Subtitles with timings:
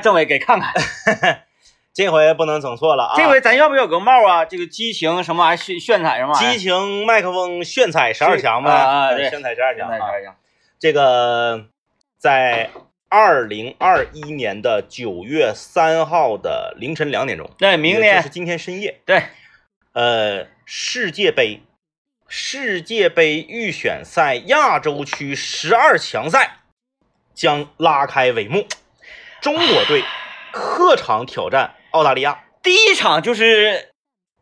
[0.00, 0.72] 政委给看看，
[1.94, 3.14] 这回不能整错了啊！
[3.16, 4.44] 这回咱要不要有个帽啊？
[4.44, 6.52] 这个激情什么玩意儿炫炫彩什么玩意？
[6.52, 10.34] 激情麦克风炫彩十二强呗，啊炫彩十二强十二
[10.78, 11.66] 这个
[12.16, 12.70] 在
[13.08, 19.24] 二零二一年的九月三号的凌晨两点钟，对，明天是今天深夜，对，
[19.92, 21.60] 呃，世界杯
[22.28, 26.58] 世界杯预选赛亚洲区十二强赛
[27.34, 28.64] 将拉开帷幕，
[29.40, 30.04] 中国队
[30.52, 32.44] 客场挑战澳大利亚。
[32.62, 33.92] 第一场就是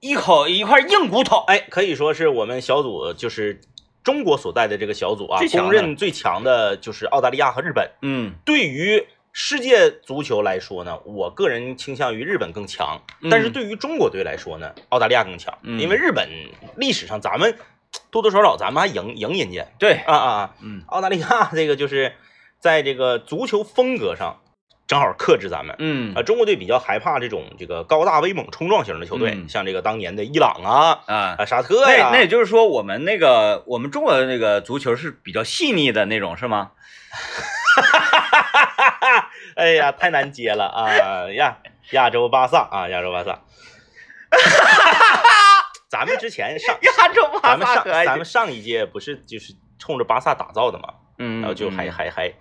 [0.01, 3.61] 一口一块硬骨头，哎，可以说是我们小组就是
[4.03, 5.65] 中国所在的这个小组啊最，强的。
[5.65, 7.91] 公认最强的就是澳大利亚和日本。
[8.03, 13.31] 嗯，对于世界足球来说呢，我个人倾向于日本更强，嗯。
[13.31, 15.79] 但是对于中国队来说呢，澳大利亚更强，嗯。
[15.79, 16.29] 因为日本
[16.77, 17.57] 历史上咱们
[18.11, 19.65] 多多少少咱们还赢赢人家。
[19.79, 20.55] 对，啊啊啊！
[20.61, 20.83] 嗯。
[20.89, 22.15] 澳大利亚这个就是
[22.59, 24.41] 在这个足球风格上
[24.89, 25.77] 正好克制咱们。
[25.79, 31.37] 嗯啊，中国队比较害怕这种这个高大威猛、冲撞型的球队，嗯像这个当年的伊朗啊、啊。
[31.39, 36.73] 啊沙特那呀，那也就是说，我们那个我们中国的那个足球是比较细腻的那种，是吗？
[37.81, 41.31] 哈 哎呀，太难接了啊！
[41.33, 41.59] 亚
[41.91, 43.41] 亚洲巴萨啊，亚洲巴萨。
[45.89, 50.95] 咱们之前上， 亚洲巴咱们上，咱们上一届不是就是冲着巴萨打造的嘛？
[51.19, 52.35] 嗯，然后就还嗯还还一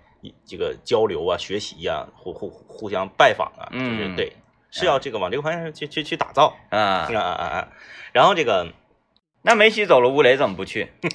[0.46, 4.32] 这个交流啊、学习呀、互互互相拜访啊，就是嗯对，
[4.70, 7.68] 是要这个往这个方向去去去打造啊啊，啊啊啊！
[8.12, 8.68] 然后这个
[9.42, 10.90] 那梅西走了，乌雷怎么不去？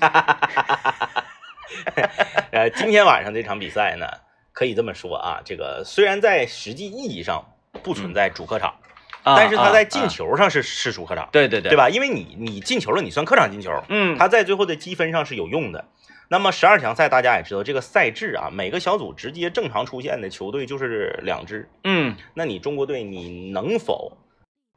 [2.51, 4.05] 呃，今天晚上这场比赛呢，
[4.51, 7.43] 可以这么说啊，这个虽然在实际意义上
[7.81, 8.75] 不存在主客场，
[9.23, 11.77] 啊但是他在进球上是是主客场，对对对对？
[11.77, 11.89] 吧？
[11.89, 15.85] 因为你你进球了，你算客场进球，嗯，他在最后的积分上是有用的。
[16.29, 21.69] 那么十二强赛大家也知道，这个赛制啊，每个小组直接正常出现的球队就是两支。
[21.83, 24.17] 嗯那你中国队你能否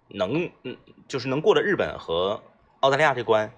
[0.09, 0.77] 能嗯，
[1.09, 2.43] 就是能过了日本和
[2.81, 3.51] 澳大利亚这关？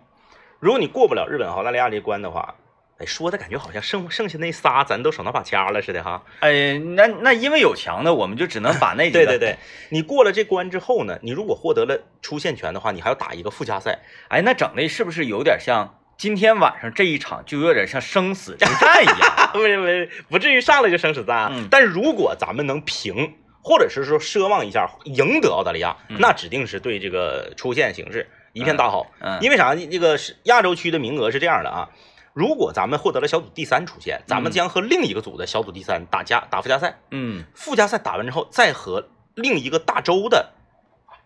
[0.61, 2.55] 如果你过不了日本和澳大利亚这关的话，
[2.99, 6.25] 哎，说的感觉好像剩剩下那仨咱都手拿把掐了似的哈。
[6.41, 9.57] 哎，那那因为有强的，我们就只能把那几个 对对对，
[9.91, 14.01] 你过了这关之后呢，你如果获得了出线权的话，你还要打一个附加赛。
[14.29, 19.51] 哎，那整的是不是有点像今天晚上这一场，就有点像生死之战一样？
[19.55, 21.49] 不是不是，不至于上来就生死战啊。
[21.53, 29.07] 嗯但是如果咱们能平，或者是说奢望一下赢得澳大利亚，嗯那指定是对这个出线形势一片大好。
[29.21, 29.77] 嗯，因为啥？
[29.77, 31.89] 这个是亚洲区的名额是这样的啊，
[32.33, 40.55] 如果咱们获得了小组第三出线，咱们嗯将和另一个组的小组第三打加打附加赛，嗯附加赛打完之后，再和另一个大洲的。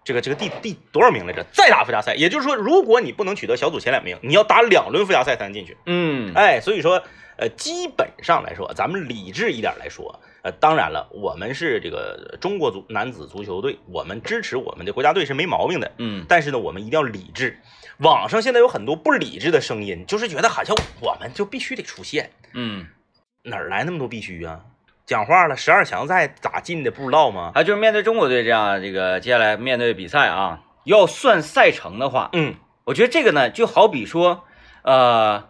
[0.05, 1.45] 这个这个第第多少名来着？
[1.53, 5.77] 再打附加赛，也就是说，如果你不能取得小组前两名，你要打两轮附加赛才能进去。
[5.87, 7.03] 嗯哎，所以说，
[7.37, 15.93] 呃，基本上来说，咱们理智一点来说，呃，当然了，我们是这个中国足男子足球队，我们支持我们的国家队是没毛病的。
[15.99, 17.59] 嗯但是呢，我们一定要理智。
[17.99, 22.87] 网上现在有很多不理智的声音，就是觉得好像我们就必须得出线，嗯，
[23.45, 24.61] 哪儿来那么多必须啊？
[25.07, 27.53] 讲话了，十二强赛咋进的不知道吗？
[27.55, 32.55] 啊，就是面对中国队这样，这个接下来面对比赛啊，要算赛程的话，嗯
[32.85, 34.45] 我觉得这个呢，就好比说，
[34.83, 35.45] 呃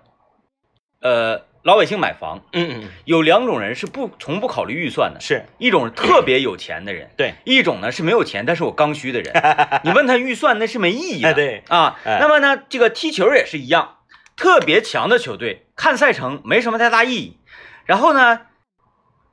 [1.01, 9.33] 呃，老百姓买房，嗯嗯，有两种人是不从不考虑预算的，是一种是特别有钱的人， 对，一种呢是没有钱但是我刚需的人。
[9.85, 11.99] 你问他预算那是没意义的，哎对啊。
[12.05, 13.97] 哎那么呢，这个踢球也是一样，
[14.37, 17.39] 特别强的球队看赛程没什么太大意义，
[17.87, 18.41] 然后呢，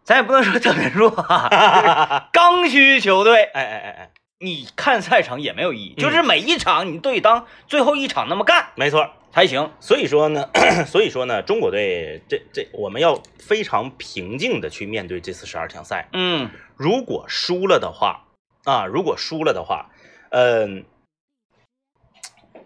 [0.09, 9.07] 咱也不能说特别弱啊，刚需球队 哎哎哎哎，你看赛程也没有意义，嗯就是每一场你都得当最后一场那么干没错。
[9.31, 9.69] 才行。
[9.79, 10.49] 所以说呢，
[10.87, 16.09] 所以说呢，中国队这这我们要非常平静的去面对这次十二强赛。
[16.13, 18.25] 嗯如果输了的话，
[18.63, 19.91] 啊，如果输了的话，
[20.31, 20.85] 嗯、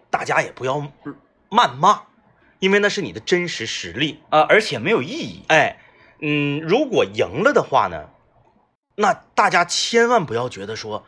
[0.08, 0.90] 大家也不要
[1.50, 2.04] 谩骂，
[2.58, 4.22] 因为那是你的真实实力。
[4.30, 5.42] 啊，而且没有意义。
[5.48, 5.76] 哎，
[6.20, 8.08] 嗯，如果赢了的话呢，
[8.96, 11.04] 那大家千万不要觉得说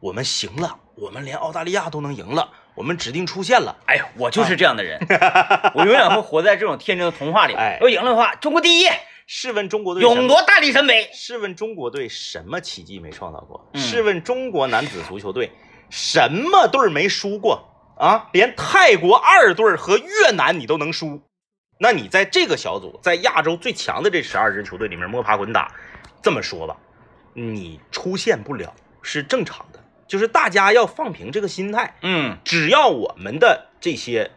[0.00, 3.76] 我们行了，我们连澳大利亚都能赢了，我们指定出线了。
[3.86, 5.00] 哎呀，我就是这样的人，
[5.74, 7.54] 我永远会活在这种天真的童话里。
[7.54, 8.86] 哎要赢了的话，中国第一，
[9.26, 11.10] 试问中国队勇夺大力神杯。
[11.12, 13.68] 试问中国队什么奇迹没创造过？
[13.72, 15.50] 嗯试问中国男子足球队
[15.90, 17.68] 什么队没输过
[17.98, 18.28] 啊？
[18.32, 21.22] 连泰国二队和越南你都能输，
[21.78, 25.72] 那你在这个小组，在亚洲最强的这十二支球队里面摸爬滚打，
[26.22, 26.76] 这么说吧，
[27.34, 34.30] 你出现不了是正常的，就是大家要放平这个心态，嗯只要我们的这些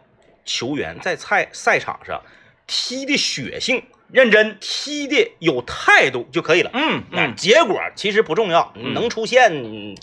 [0.44, 2.22] 球员在赛赛场上
[2.66, 6.70] 踢的血性认真，踢的有态度就可以了。
[6.74, 9.96] 嗯那嗯结果其实不重要，嗯能出现嗯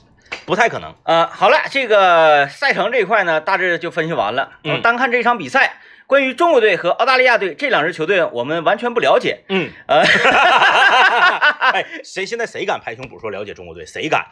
[0.45, 0.95] 不太可能。
[1.04, 4.54] 呃，好了，这个赛程这一块呢，大致就分析完了。
[4.63, 9.44] 嗯我单看这场比赛，关于中国队和澳大利亚队这两支球队，我们完全不了解。
[9.50, 10.01] 嗯，呃，
[11.74, 13.86] 哎，谁现在谁敢拍胸脯说了解中国队？
[13.86, 14.25] 谁敢？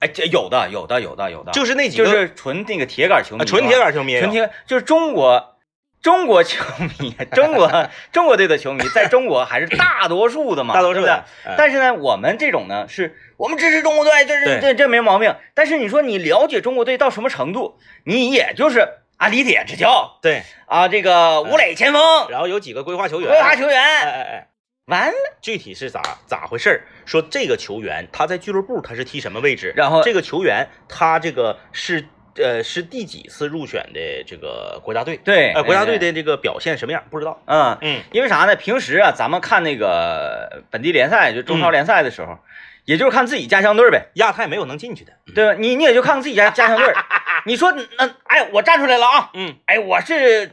[0.00, 5.56] 哎，这有的，有的，有的，有的，就是那几个就是纯那个铁杆球迷啊，纯铁，杆球迷，纯铁，就是中国
[6.02, 6.62] 中国球
[6.98, 7.70] 迷，中国
[8.12, 11.24] 中国队的球迷，在中国还是大多数的嘛， 大多数的。
[11.46, 15.34] 哎但是呢，我们这种呢，是我们支持中国队，这对是这这没毛病。
[15.54, 18.86] 但是你说你了解中国队到什么程度，你也就是
[19.22, 24.48] 啊，李铁执教对，啊，这个吴磊前锋，然后有几个规划球员，规划球哎员，哎哎哎，
[24.86, 26.82] 完了，具体是咋咋回事儿？
[27.06, 29.72] 说这个球员他在俱乐部他是踢什么位置？
[29.76, 32.04] 然后这个球员他这个是
[32.34, 35.16] 呃是第几次入选的这个国家队？
[35.18, 37.40] 对，呃，国家队，的这个表现什么样不知道。
[37.46, 37.78] 嗯。
[37.80, 38.56] 嗯，因为啥呢？
[38.56, 42.40] 平时啊，咱们看那个本地联赛，就中超联赛的时候，
[42.84, 45.12] 也就是看自己家乡队呗，亚太没有能进去的。
[45.34, 45.54] 对吧？
[45.58, 46.92] 你你也就看看自己家家乡队。
[47.46, 49.30] 你说那哎，我站出来了啊！
[49.34, 50.52] 嗯，哎，我是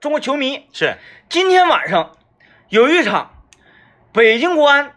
[0.00, 0.66] 中国球迷。
[0.72, 0.96] 是
[1.28, 2.12] 今天晚上
[2.68, 3.30] 有一场
[4.12, 4.92] 北京国安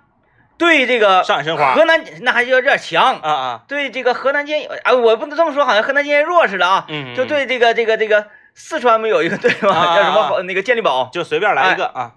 [0.58, 3.16] 对这个上海申花河南，那还有点强。
[3.20, 6.86] 啊啊，对这个河南建业，哎，我不能这么说，好像河南建业弱似的啊。
[6.90, 9.74] 嗯，就对这个这个这个四川不有一个队吗？
[9.76, 11.10] 啊叫什么那个健力宝。
[11.14, 12.14] 就随便来一个啊。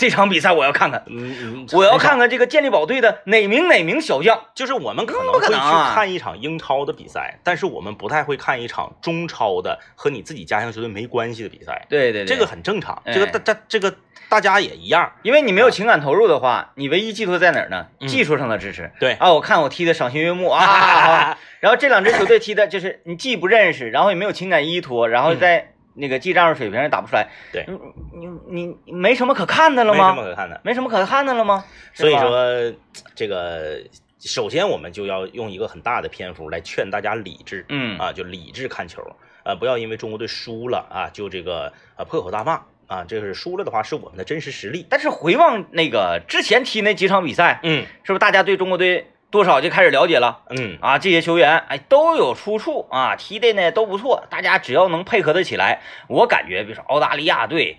[0.00, 1.04] 这场比赛我要看看。
[1.08, 4.46] 嗯嗯，我要看看这个健力宝队的哪名哪名小将。
[4.54, 13.02] 就是我们可能不会去可能啊看一场英超的比赛，但是我们不太会看一场中超的和你自己家乡球队没关系的比赛，对对这个很正常。
[13.04, 13.94] 哎这个大大这个
[14.30, 15.12] 大家也一样。
[15.22, 17.88] 因为你没有情感投入的话，你唯一寄托在哪儿呢？
[18.00, 18.90] 嗯技术上的支持。
[18.98, 27.28] 对啊，我看我踢的赏心悦目啊好 然后这两支球队踢的就是你既不认识，然后也没有情感依托，然后在那个技战术水平也打不出来。
[27.28, 27.66] 嗯对
[28.12, 30.28] 你你你你没什么可看的了吗没什么吗？
[30.28, 30.60] 可看的。
[30.64, 31.64] 没什么可看的了吗？
[31.94, 32.72] 所以，说，
[33.14, 33.80] 这个
[34.18, 39.02] 首先我们就要用一个很大的篇幅来劝大家理智，嗯啊，就理智看球，
[39.44, 44.86] 呃，不要因为中国队输了啊，就这个呃破口大骂啊，这个是输了的话是我们的真实实力。
[44.90, 50.42] 但是回望那个之前踢那几场比赛，嗯是不是大家对中国队多少就开始了解了？
[50.50, 57.78] 嗯，啊，这些球员哎都有出处啊，踢的呢都不错，大家只要能配合得起来，我感觉比如说澳大利亚队、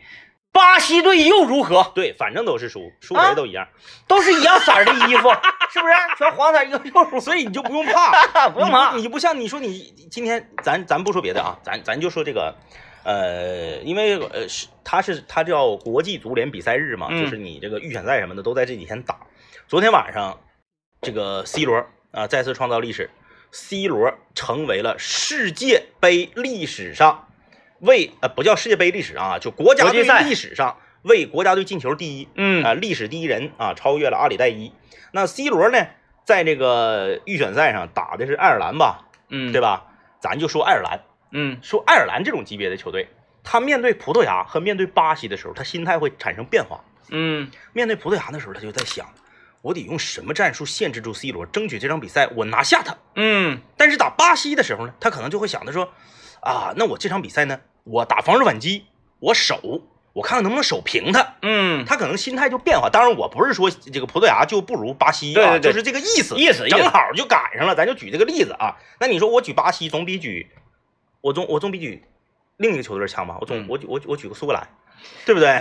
[0.52, 3.68] 巴西队又如何，对，反正都是输，输啊谁都一样，
[4.08, 5.30] 都是一样色儿的衣服，
[5.72, 5.94] 是不是？
[6.18, 12.56] 全黄色儿又又如所以你就不用怕， 不用怕你不像你说你今天咱咱不说别的啊，咱咱就说这个。
[13.04, 19.18] 呃，因为呃是它是它叫国际足联比赛日嘛，嗯就是你这个预选赛什么的都在这几天打。
[19.68, 20.40] 昨天晚上，
[21.02, 23.10] 这个 C 罗啊再次创造历史
[23.52, 27.28] ，C 罗成为了世界杯历史上
[27.80, 34.72] 为呃不叫世界杯历史上啊，就国家队历史上为国家队进球第一，嗯啊，历史第一人啊，超越了阿里代伊。
[35.12, 35.88] 那 C 罗呢，
[36.24, 39.88] 在这个预选赛上打的是爱尔兰吧，嗯，对吧？
[40.20, 41.00] 咱就说爱尔兰，
[41.32, 43.10] 嗯说爱尔兰这种级别的球队，
[43.44, 46.84] 他面对葡萄牙和面对巴西的时候，他心态会产生变化。
[47.10, 49.08] 嗯面对葡萄牙的时候，他就在想，
[49.62, 52.98] 我得用什么战术限制住 C 罗，争取这场比赛我拿下他。
[53.16, 55.92] 嗯但是打巴西的时候呢，他可能就会想着说，
[56.42, 58.86] 啊，那我这场比赛呢，我打防守反击，
[59.20, 61.36] 我守，我看看能不能守平他。
[61.42, 62.90] 嗯，他可能心态就变化。
[62.90, 67.76] 当然，我不是说这个葡萄牙就不如巴西啊，对对对就是这个意思，意思正好就赶上了。
[67.76, 68.78] 咱就举这个例子啊。
[69.00, 70.50] 那你说我举巴西总比举
[71.22, 72.04] 我总我总比举
[72.58, 73.38] 另一个球队强吧？
[73.40, 74.68] 我总、嗯我举我我举个苏格兰，
[75.26, 75.60] 对不对？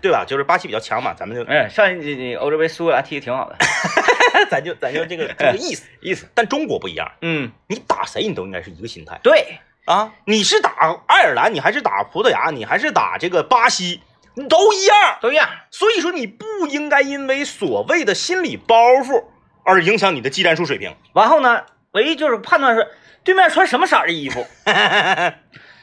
[0.00, 0.24] 对吧？
[0.26, 3.56] 就是巴西比较强嘛，咱们就哎，上一届欧洲杯苏格兰踢的挺好的，
[4.50, 5.84] 咱就咱就这个这个意思。
[6.00, 10.12] 意思，但中国不一样，嗯，你打谁你都应该是一个心态对，啊。
[10.24, 14.00] 你是打爱尔兰，你还是打葡萄牙，你还是打这个巴西，
[14.34, 15.18] 你都一样。
[15.20, 19.24] 都一样，所以说，你不应该因为所谓的心理包袱
[19.64, 20.94] 而影响你的技战术水平。
[21.14, 22.88] 然后呢，唯一就是判断是
[23.24, 24.46] 对面穿什么色儿的衣服，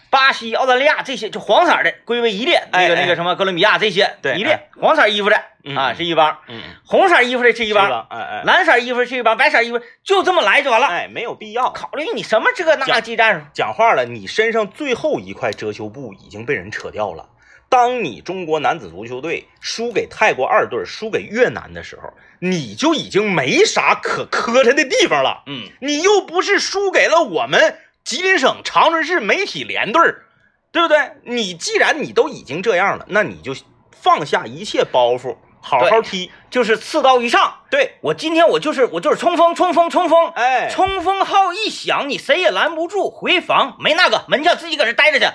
[0.09, 10.87] 巴西、澳大利亚这些就黄色的归为一列，那个那个什么哥伦比亚这些对一列，黄色衣服的嗯啊是一帮，嗯，红色衣服的是一帮，哎哎蓝色衣服是一帮，白色衣服就这么来就完了。
[10.87, 11.71] 哎，没有必要。
[11.71, 17.27] 考虑你什么这个那讲技战术，讲话了，你身上最后一块遮羞布已经被人扯掉了。
[17.67, 25.43] 当你中国男子足球队输给泰国二队、输给越南的时候，你就已经没啥可磕碜的地方了。
[25.45, 27.77] 嗯，你又不是输给了我们
[28.09, 30.23] 吉林省长春市媒体联队儿，
[30.71, 31.11] 对不对？
[31.25, 33.55] 你既然你都已经这样了，那你就
[33.91, 36.31] 放下一切包袱，好好踢。
[36.49, 45.27] 就是刺刀一上，对，我今天我就是我就是冲锋冲锋冲锋，哎，冲锋号一响，你谁也拦不住，回防没那个门将自己搁这待着去。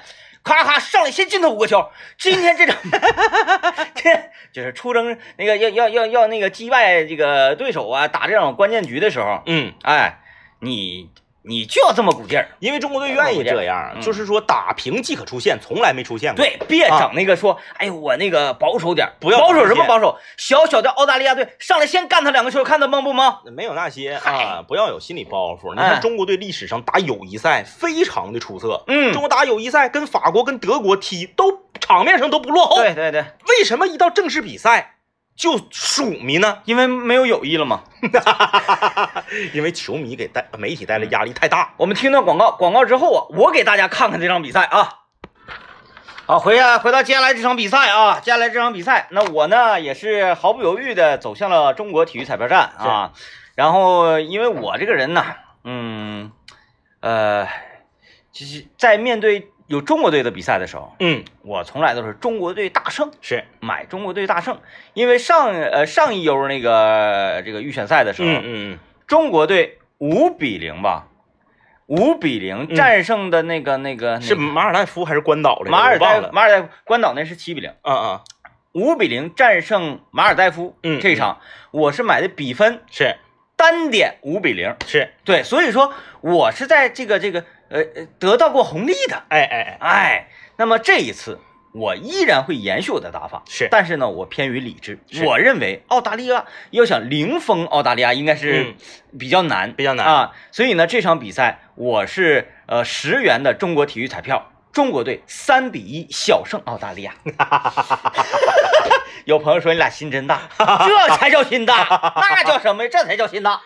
[0.43, 1.89] 咔咔上来先进他五个球。
[2.19, 2.77] 今天这场，
[3.95, 10.19] 这就是出征那个要要要要那个击败这个对手啊，打这种关键局的时候，嗯，哎，
[10.59, 11.09] 你
[11.47, 12.49] 你就要这么鼓劲儿。
[12.59, 16.45] 因为中国队愿意这样，嗯就是说打平即可出线，从来没出现过。
[16.45, 20.19] 对，别整那个说，哎呦，我那个保守点儿，不要保守什么保守？
[20.37, 23.51] 小小的澳大利亚队上来先干他两个球，看他懵不懵？
[23.51, 25.75] 没有那些嗨啊，不要有心理包袱。
[25.75, 32.77] 你哎看中国队历史上打友谊赛非常的出色，嗯中国打友谊赛跟法国、跟德国踢都场面上都不落后。
[32.77, 34.97] 对对对，为什么一到正式比赛
[35.37, 36.59] 就鼠迷呢？
[36.65, 37.83] 因为没有友谊了嘛。
[39.53, 41.75] 因为球迷给带媒体带来压力太大。
[41.77, 45.01] 我们听到广告，广告之后啊，我给大家看看这场比赛啊。
[46.27, 53.13] 好，回啊回到接下来这场比赛啊，接下来这场比赛，那我呢也是毫不犹豫的走向了中国体育彩票站啊。
[53.55, 55.25] 然后，因为我这个人呢，
[55.65, 56.33] 嗯，
[57.01, 57.47] 呃，
[58.33, 64.59] 其实，在面对有中国队的比赛的时候，嗯，我从来都是中国队大胜，是，买中国队大胜。
[64.93, 71.09] 因为上呃上一游那个这个预选赛的时候，嗯嗯中国队五比零吧，
[71.87, 72.75] 五比零嗯。
[72.75, 74.53] 战胜的那个、那个嗯，是那个。
[74.53, 75.71] 马尔代夫还是关岛的？
[75.71, 75.99] 马尔。
[75.99, 78.25] 代马尔代夫关岛那是七比零，啊啊，
[78.73, 80.77] 五比零战胜马尔代夫。
[80.83, 81.41] 嗯这一场
[81.71, 83.17] 我是买的比分是。
[83.57, 87.45] 单点五比零，是，对，所以说我是在这个这个
[87.75, 89.21] 呃呃得到过红利的。
[89.29, 91.41] 哎哎哎，哎，那么这一次
[91.73, 95.01] 我依然会延续我的打法，是但是呢，我偏于理智。
[95.25, 100.31] 我认为澳大利亚要想零封澳大利亚，应该是嗯比较难，比较难啊。
[100.53, 107.15] 所以呢，这场比赛我是呃十元的中国体育彩票，中国队三比一小胜澳大利亚。
[109.25, 112.91] 有朋友说你俩心真大，这才叫心大， 那叫什么呀？
[112.93, 113.61] 这才叫心大。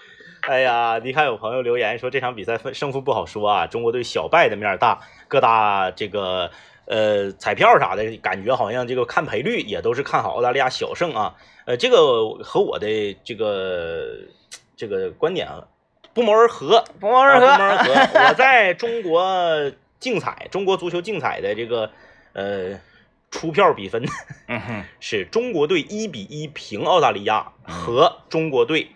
[0.49, 6.50] 哎呀，你看有朋友留言说这场比赛分胜负不好说啊，中国队小败的面儿大，各大这个
[6.87, 11.35] 呃彩票啥的，感觉好像这个看赔率也都是看好澳大利亚小胜啊。
[11.67, 14.09] 呃，这个和我的这个
[14.75, 15.69] 这个观点啊
[16.14, 18.28] 不谋而合，不谋而合，啊不谋而合。
[18.28, 21.90] 我在中国竞彩，中国足球竞彩的这个
[22.33, 22.81] 呃
[23.31, 24.02] 出票比分
[24.47, 28.88] 嗯哼，是中国队一比一平澳大利亚和中国队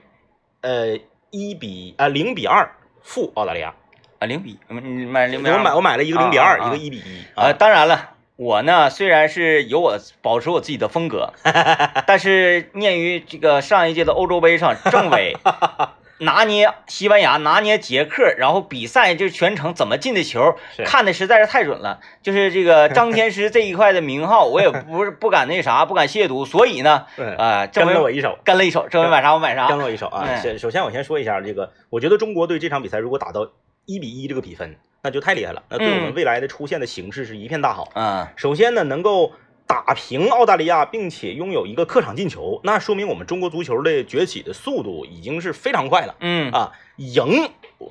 [0.62, 0.99] 呃
[1.32, 2.70] 一比啊零比二
[3.02, 3.74] 负澳大利亚。
[4.20, 11.32] 啊，零比，嗯你买零我买我买了一个零比二，一个一比一啊，当然了，我呢虽然是有我保持我自己的风格，
[12.06, 15.36] 但是念于这个上一届的欧洲杯上，政委
[16.23, 22.00] 拿捏西班牙，拿捏捷克，然后比赛就全程怎么进的球，看的实在是太准了。
[22.23, 29.79] 就是这个 张天师这一块的名号，我也不是不敢那啥，不敢亵渎，所以呢，啊呃，政委跟了我一手，跟了一手，这回买啥我买啥跟。
[29.79, 30.25] 了我一手啊。
[30.29, 33.49] 嗯先首先我先说一下这个，我觉得中国队这场比赛如果打到
[33.87, 37.91] 一比一这个比分，那就太厉害了，那对我们嗯未来的出现的形势是一片大好。
[37.95, 39.33] 嗯首先呢，能够
[39.73, 46.14] 打平澳大利亚，并且拥有一个客场进球，那说明我们中国足球的崛起的速度已经是非常快了。
[46.21, 46.52] 嗯。
[46.52, 46.73] 啊！
[46.99, 47.49] 赢，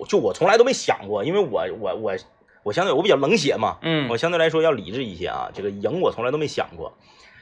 [0.07, 2.15] 就我从来都没想过，因为我我我
[2.61, 4.07] 我相对我比较冷血嘛，嗯。
[4.11, 5.49] 我相对来说要理智一些啊。
[5.51, 6.95] 这个赢我从来都没想过，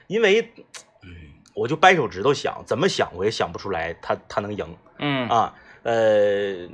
[0.07, 0.53] 因为
[1.03, 1.09] 嗯，
[1.53, 4.65] 我就掰手指头想，怎么想我也想不出来他他能赢。
[4.99, 5.53] 嗯，啊。
[5.83, 6.69] 呃，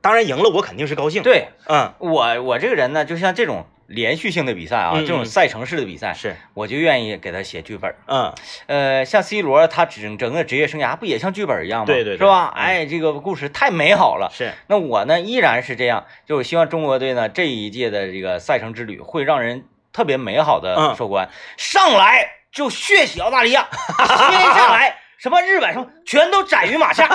[0.00, 1.48] 当然赢了我肯定是高兴，，对。
[1.66, 7.92] 嗯，我我这个人呢，就像这种连续性的比赛啊，嗯嗯这种赛程式的比赛，是，我就愿意给他写剧本。
[8.06, 8.32] 嗯，
[8.66, 11.86] 呃，像 C 罗他整整个职业生涯不也像剧本一样吗？
[11.86, 12.18] 对对对。
[12.18, 12.52] 是吧？
[12.54, 12.62] 嗯。
[12.62, 14.30] 哎，这个故事太美好了。
[14.32, 20.94] 是，那我呢，依然是这样，就是希望中国队呢这一届的这个赛程之旅会让人特别美好的嗯。
[20.94, 23.66] 收官，上来就血洗澳大利亚，
[23.98, 27.08] 接下来什么日本什么全都斩于马下，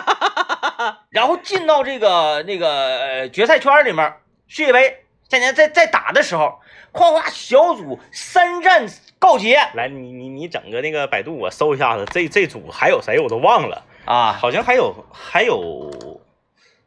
[1.09, 4.13] 然后进到这个那个呃决赛圈里面，
[4.47, 6.59] 世界杯现在在在打的时候，
[6.95, 8.87] 夸夸小组三战
[9.19, 16.21] 告捷来，你你你整个那个百度，我搜一下子，这这组还有谁我都忘了，啊，好像还有还有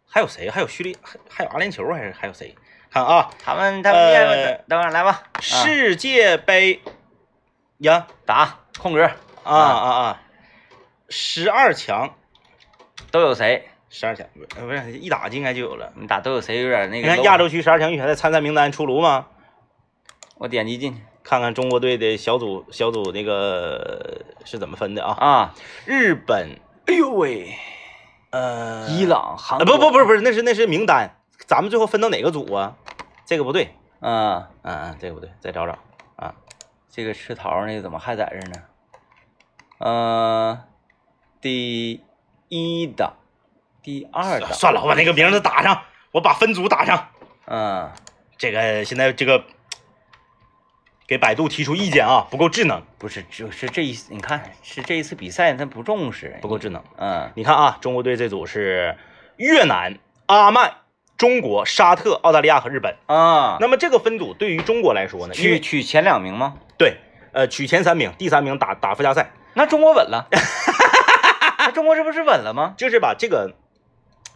[0.09, 0.49] 还有谁？
[0.49, 2.55] 还有叙利还还有阿联酋还是还有谁？
[2.91, 6.81] 看啊，他们他们等等会儿来吧，啊世界杯
[7.79, 9.05] 呀打空格
[9.45, 10.23] 啊啊啊，
[11.11, 12.15] 十二强，
[13.11, 13.69] 都有谁？
[13.91, 15.93] 十二强不是不是一打就应该就有了。
[15.97, 17.17] 你打都有谁有点那个你个？
[17.17, 19.27] 看亚洲区十二强预选赛参赛名单出炉吗？
[20.39, 25.13] 我点击进去看看中国队的小组小组那个是怎么分的啊？
[25.19, 25.55] 啊，
[25.85, 27.55] 日本，哎呦喂，
[28.31, 31.11] 呃，伊朗、韩啊，不不不是不是，那是那是名单，
[31.47, 32.77] 咱们最后分到哪个组啊？
[33.27, 35.77] 这个不对，嗯，嗯嗯，这个不对，再找找
[36.17, 36.35] 啊。
[36.89, 38.63] 这个吃桃那个怎么还在这呢？
[39.79, 40.65] 呃，
[41.41, 42.01] 第
[42.49, 43.15] 一档，
[43.83, 47.09] 第二档，算了，我把那个名字打上，我把分组打上。
[47.47, 47.91] 嗯，
[48.37, 49.45] 这个现在这个
[51.09, 56.85] 给百度提出意见啊，不够智能，不是，就是这一，你看是这一次比赛他不重视，不够智能。
[56.99, 58.95] 嗯你看啊，中国队这组是
[59.39, 60.71] 越南、阿曼、
[61.17, 62.95] 中国、沙特、澳大利亚和日本。
[63.07, 66.57] 啊，那么这个分组对于中国来说呢，因取取前两名吗？
[66.77, 66.99] 对，
[67.33, 70.29] 呃，取前三名，第三名打打附加赛，那中国稳了，
[71.57, 72.75] 那中国这不是稳了吗？
[72.77, 73.55] 就是把这个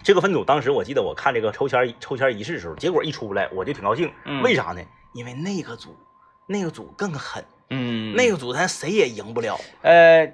[0.03, 4.81] 这个分组，当时我记得我看这个抽签抽签仪式的时候，结果一出来我就挺高兴，嗯为啥呢？
[5.13, 5.95] 因为那个组
[6.47, 9.59] 那个组更狠，嗯，那个组咱谁也赢不了。
[9.83, 10.27] 呃，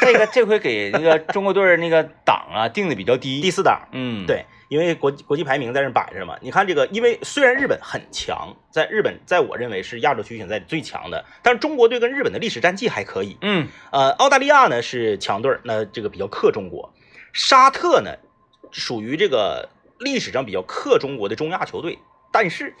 [0.00, 6.36] 这个这回给那个中国队那个档啊定的比较低，第四档，嗯，，对，因为国国际排名在那摆着嘛。
[6.40, 13.36] 你看这个，因为虽然日本很强，在日本在我认为是亚洲区选赛里最强的，但是中国队跟日本的历史战绩还可以。
[13.40, 16.92] 嗯呃，澳大利亚呢是强队，那这个比较克中国。
[17.32, 18.14] 沙特呢
[18.70, 19.68] 属于这个
[19.98, 21.98] 历史上比较克中国的中亚球队，
[22.30, 22.74] 但是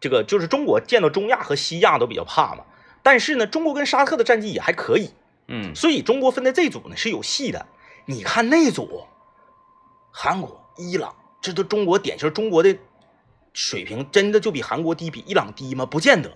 [0.00, 2.64] 这个就是中国见到中亚和西亚都比较怕嘛。
[3.02, 5.10] 但是呢，中国跟沙特的战绩也还可以，
[5.46, 7.66] 嗯所以中国分在这组呢是有戏的。
[8.06, 9.04] 你看那组，
[10.10, 12.76] 韩国、伊朗，这都中国典型中国的
[13.52, 15.86] 水平，真的就比韩国低，比伊朗低吗？
[15.86, 16.30] 不见得。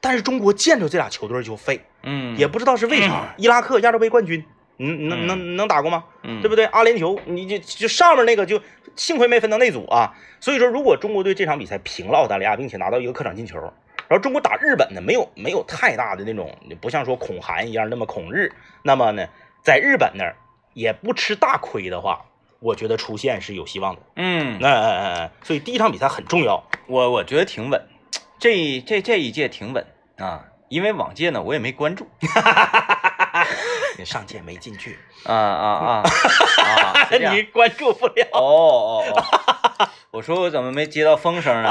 [0.00, 3.34] 但是中国见着这俩球队就废，嗯，也不知道是为啥。
[3.38, 4.44] 伊拉克亚洲杯冠军，
[4.78, 6.04] 嗯，能能能打过吗？
[6.22, 6.64] 嗯对不对？
[6.66, 8.60] 阿联酋，你就就上面那个就
[8.94, 10.14] 幸亏没分到那组啊。
[10.40, 13.58] 所以说，如果中国队这场比赛平了澳大利亚，并且拿到一个客场进球，
[14.08, 18.52] 然后中国打日本呢，没有没有太大的那种，不像说恐韩一样那么恐日，
[18.82, 19.26] 那么呢，
[19.62, 20.36] 在日本那儿
[20.74, 22.26] 也不吃大亏的话，
[22.60, 24.02] 我觉得出线是有希望的。
[24.16, 26.62] 嗯，哎哎哎哎，所以第一场比赛很重要。
[26.86, 27.82] 我我觉得挺稳，
[28.38, 29.84] 这这这一届挺稳
[30.18, 32.06] 啊，因为往届呢我也没关注
[34.04, 36.02] 上届没进去，啊啊啊
[37.32, 38.26] 你关注不了。
[38.32, 39.04] 哦哦
[39.78, 41.70] 哦， 我说我怎么没接到风声呢？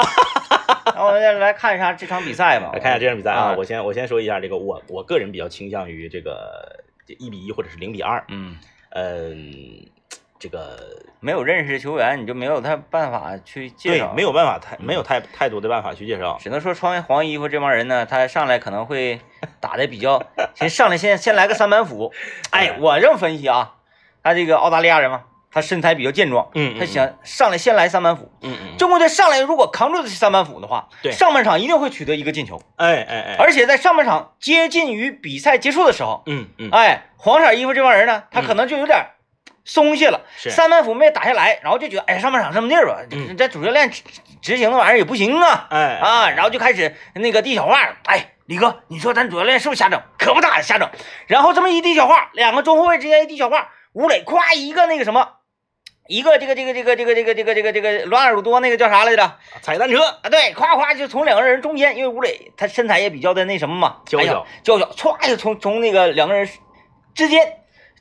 [0.95, 2.69] 那我们再来看一下这场比赛吧。
[2.73, 6.83] 来看一下这场比赛啊，啊我先我先说一下这个，我我个人比较倾向于这个
[7.19, 8.57] 一比一或者是零比二，嗯，
[8.91, 9.85] 嗯，
[10.45, 10.77] 这个
[11.21, 19.19] 没有认识球员，你就没有太办法去介绍，对没有办法太没有太太多的办法去介绍，只能说穿黄衣服这帮人呢，他上来可能会
[19.59, 20.21] 打的比较，
[20.53, 22.13] 先上来先先来个三板斧。
[22.51, 23.73] 哎，我这么分析啊，
[24.21, 26.47] 他这个澳大利亚人嘛，他身材比较健壮，
[26.79, 28.31] 他想上来先来三板斧。
[28.43, 36.69] 嗯嗯，中国队上来如果扛住这三板斧的话，对上半场一定会取得一个进球，哎哎哎，而且在上半场接近于比赛结束的时候，嗯嗯。
[36.71, 39.07] 哎，黄色衣服这帮人呢，他可能就有点
[39.65, 44.03] 松懈了，是三板斧没打下来，然后就觉得，哎，上半场这么地儿吧，嗯这主教练执
[44.41, 49.99] 执行的玩意儿也不行啊，哎啊，然后就开始那个递小话，哎，李哥，你说咱主教练是不是瞎整？
[50.19, 50.87] 可不咋的瞎整。
[51.27, 55.27] 然后这么一递小话，两个中后卫之间一递小话，吴磊咵一个那个什么，
[56.07, 59.37] 一个这个这个这个这个这个这个这个这个罗纳尔多那个叫啥来着？
[59.63, 66.47] 踩单车，啊，对，夸夸就从两个人中间，因为吴磊他身材也比较的那什么嘛，娇小娇小，歘就从从那个两个人
[67.15, 67.41] 之间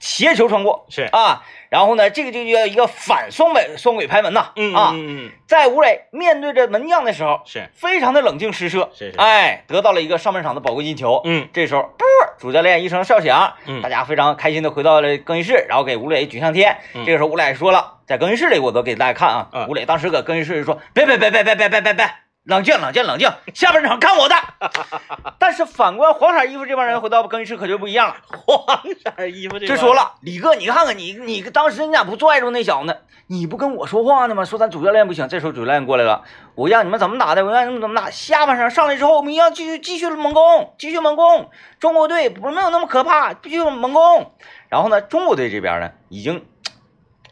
[0.05, 0.85] 斜球穿过。
[0.91, 9.19] 是，啊，然后呢，这个就叫一个反双尾双轨拍门呐，嗯啊，嗯嗯在吴磊面对着门将的时候，是，非常的冷静施射，是是。
[9.19, 11.23] 哎，得到了一个上半场的宝贵进球。
[11.25, 11.49] 嗯。
[11.55, 12.07] 这时候，啵，
[12.39, 13.81] 主教练一声哨响，嗯。
[13.81, 16.77] 大家非常开心的回到了更衣室，然后给吴磊举上天。
[16.95, 17.07] 嗯。
[17.07, 19.49] 这个时候，吴磊说了，在更衣室里，我都给大家看啊。
[19.53, 19.67] 嗯。
[19.69, 22.11] 吴磊当时搁更衣室里说：“别别别别别别别别别，
[22.45, 24.37] 冷静冷静冷静，下半场看我的。
[25.41, 32.97] ”但是反观黄色衣服这帮人回到更衣室可就不一样了， 黄色衣服这帮就说了：“李哥，你看看你你当时你咋不拽住那小子呢？
[33.29, 34.45] 你不跟我说话呢吗？
[34.45, 35.27] 说咱主教练不行。
[35.27, 36.23] 这时候主教练过来了，
[36.55, 38.11] 我让你们怎么打的，我让你们怎么打。
[38.11, 41.49] 下半场上来之后，我们要继续继续猛攻，继续猛攻。
[41.81, 44.33] 中国队不是没有那么可怕，必须猛攻。
[44.69, 46.45] 然后呢，中国队这边呢，已经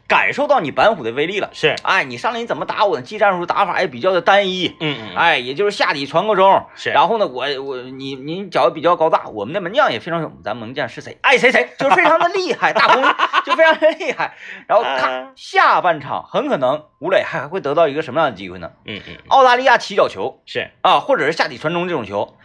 [0.07, 1.49] 感受到你板虎的威力了。
[1.53, 3.01] 是，哎，你上来你怎么打我呢？
[3.01, 4.75] 技战术打法也比较的单一。
[4.79, 11.17] 嗯嗯，哎，也就是下底传个中，是然后呢，我我你你脚比较高大，我们的门将也非常有，咱门将是谁？
[11.21, 13.03] 爱谁谁，就是非常的厉害，大红
[13.45, 14.35] 就非常的厉害。
[14.67, 18.71] 然后看下半场，很可能吴磊还会得到一个什么样的机会呢？
[18.85, 22.37] 嗯嗯澳大利亚起脚球是，啊，或者是下底传中这种球，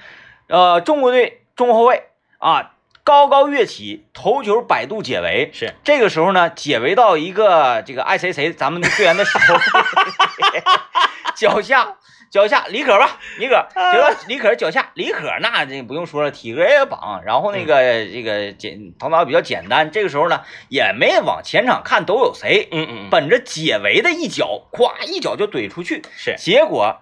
[0.46, 2.04] 呃，中国队中后卫
[2.38, 2.72] 啊
[3.08, 9.38] 高高跃起，头球摆渡解围，是，这个时候呢，解围到一个这个爱谁谁咱们的队员的手。
[11.34, 11.96] 脚下，
[12.30, 23.08] 脚下李可吧，李可，觉得李可脚下，李可那这不用说了，体格也绑，然后那个、这个简头脑比较简单，这个时候呢也没往前场看都有谁，嗯嗯。
[23.10, 27.00] 本着解围的一脚，咵一脚就怼出去，是，结果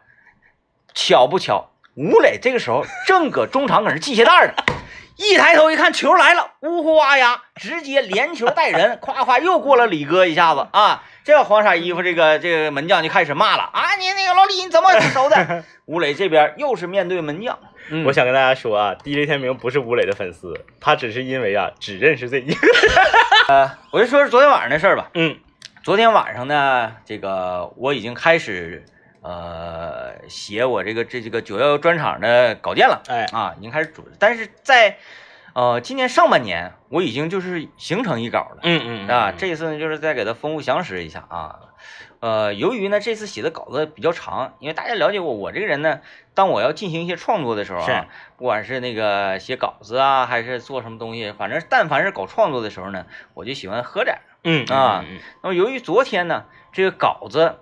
[0.95, 4.53] 巧不巧，吴磊这个时候正搁中场搁那系鞋带呢，
[5.16, 11.02] 一抬头一看，球来了，呜呼哇呀，直接连球带人，夸夸又过了李哥一下子啊！
[11.24, 13.96] 这黄色衣服这个这个门将就开始骂了啊！
[13.98, 15.64] 你那个老李你怎么守的？
[15.87, 22.68] 吴磊这边又是面对门将，嗯我想跟大家说啊，DJ 天明不是吴磊的粉丝，他只是因为啊只认识这一个。
[23.48, 25.11] 呃，我就说说昨天晚上的事儿吧。
[25.14, 25.37] 嗯
[25.83, 28.85] 昨天晚上呢，这个我已经开始
[29.26, 33.02] 呃写我这个这这个九幺幺专场的稿件了。
[33.08, 34.98] 哎啊，已经开始准备，但是在
[35.52, 38.58] 呃今年上半年，我已经就是形成一稿了。
[38.62, 41.58] 嗯嗯啊，这次呢就是再给它丰富详实一下啊。
[42.20, 46.00] 呃，由于呢这次写的稿子比较长，因为大家了解我，我这个人呢，
[46.34, 54.18] 当我要进行一些创作的时候是啊，不管是那个写稿子啊，还是做什么东西，反正但凡是搞创作的时候呢，我就喜欢喝点。
[54.44, 57.58] 嗯啊嗯那么由于昨天呢这个稿子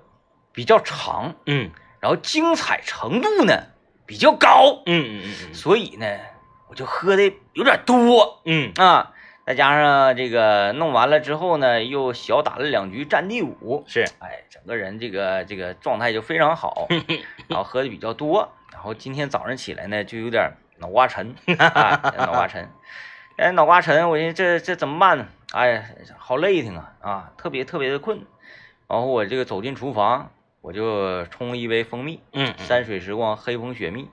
[0.55, 3.64] 比较长，嗯然后精彩程度呢
[4.07, 6.07] 比较高，嗯嗯嗯所以呢
[6.69, 9.11] 我就喝的有点多嗯啊。
[9.47, 16.88] 再加上这个弄完了之后呢，又小打了两局战地五，是哎，整个人这个这个状态就非常好，
[17.47, 22.71] 然后喝的比较多，然后今天早上起来呢就有点脑瓜沉， 啊，脑瓜沉，
[23.37, 25.27] 哎，脑瓜沉，我寻思这这怎么办呢？
[25.53, 25.85] 哎呀，
[26.17, 28.25] 好累挺啊啊，特别特别的困，
[28.88, 30.31] 然后我这个走进厨房，
[30.64, 34.09] 我就冲了一杯蜂蜜，嗯山水时光黑蜂雪蜜，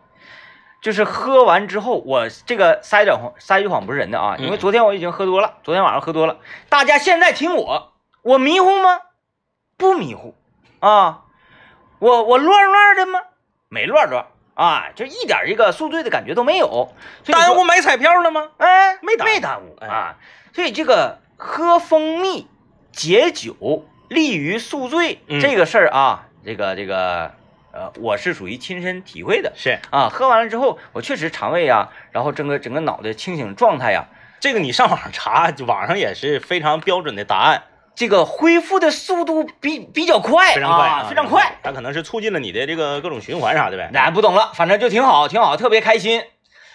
[0.81, 6.39] 就是喝完之后，我这个撒一点谎，撒一句谎不是人的啊，因为嗯昨天我已经喝多了，昨天晚上喝多了。
[6.67, 8.99] 大家现在听我，我迷糊吗？
[9.77, 10.35] 不迷糊
[10.81, 11.21] 啊，
[11.99, 13.21] 我我乱乱的吗？
[13.69, 16.93] 没乱乱啊，就一点这个宿醉的感觉都没有。
[17.27, 18.49] 耽误买彩票了吗？
[18.57, 20.17] 哎，没耽误没耽误哎啊。
[20.51, 22.49] 所以这个喝蜂蜜
[22.91, 27.31] 解酒利于宿醉、嗯这个事儿啊，这个这个
[27.71, 30.09] 呃，我是属于亲身体会的是啊。
[30.09, 34.05] 喝完了之后，我确实肠胃啊，然后整个整个脑袋清醒状态呀、
[34.39, 37.63] 这个，你上网上查，网上也是非常标准的答案，
[37.95, 41.59] 这个恢复的速度比比较快，非常快啊，非常快。。
[41.63, 43.89] 它可能是促进了你的这个各种循环啥的呗。
[43.93, 46.23] 哎，不懂了，反正就挺好，挺好，特别开心。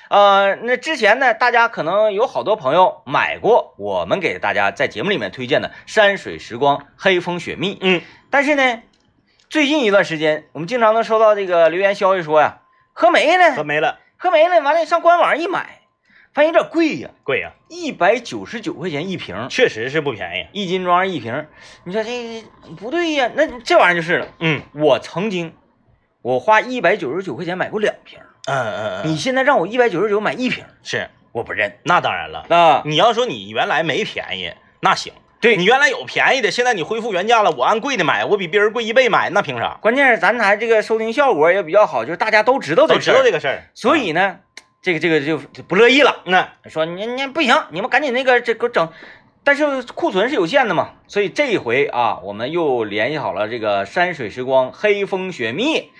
[0.08, 8.00] 呃，那之前呢，大家可能有好多朋友买过我们给大家在节目里面推荐的山水时光黑蜂雪蜜，嗯，
[8.30, 8.82] 但是呢，
[9.48, 15.82] 最近一段时间，我们经常能收到这个留言消息说呀，喝没了，喝没了，喝没了，完了上官网上一买，
[16.34, 20.46] 发现有点贵呀，贵呀，一百九十九块钱一瓶，确实是不便宜。
[20.52, 21.46] 一斤装一瓶，
[21.84, 22.44] 你说这
[22.76, 23.30] 不对呀？
[23.34, 24.28] 那这玩意儿就是了。
[24.40, 25.54] 嗯我曾经
[26.22, 31.78] 我花一百九十九块钱买过两瓶，嗯嗯嗯，你现在让我一百九十九买一瓶，是我不认。
[31.84, 32.46] 那当然了。
[32.48, 35.12] 那，你要说你原来没便宜，那行。
[35.40, 35.56] 对。
[35.56, 39.78] 你原来有便宜的，现在你恢复原价了，我按贵的买，我比别人贵一倍买，那凭啥？
[39.80, 44.38] 关键是咱台这个收听效果也比较好，就是大家都知道这都知道个事儿，这个事儿，所以呢，
[44.82, 48.88] 这个这个就就不乐意了，那说你你不行，你们赶紧那个这给我整。
[49.44, 55.92] 但是库存是有限的嘛，所以这一回啊，我们又联系好了这个山水时光黑蜂雪蜜，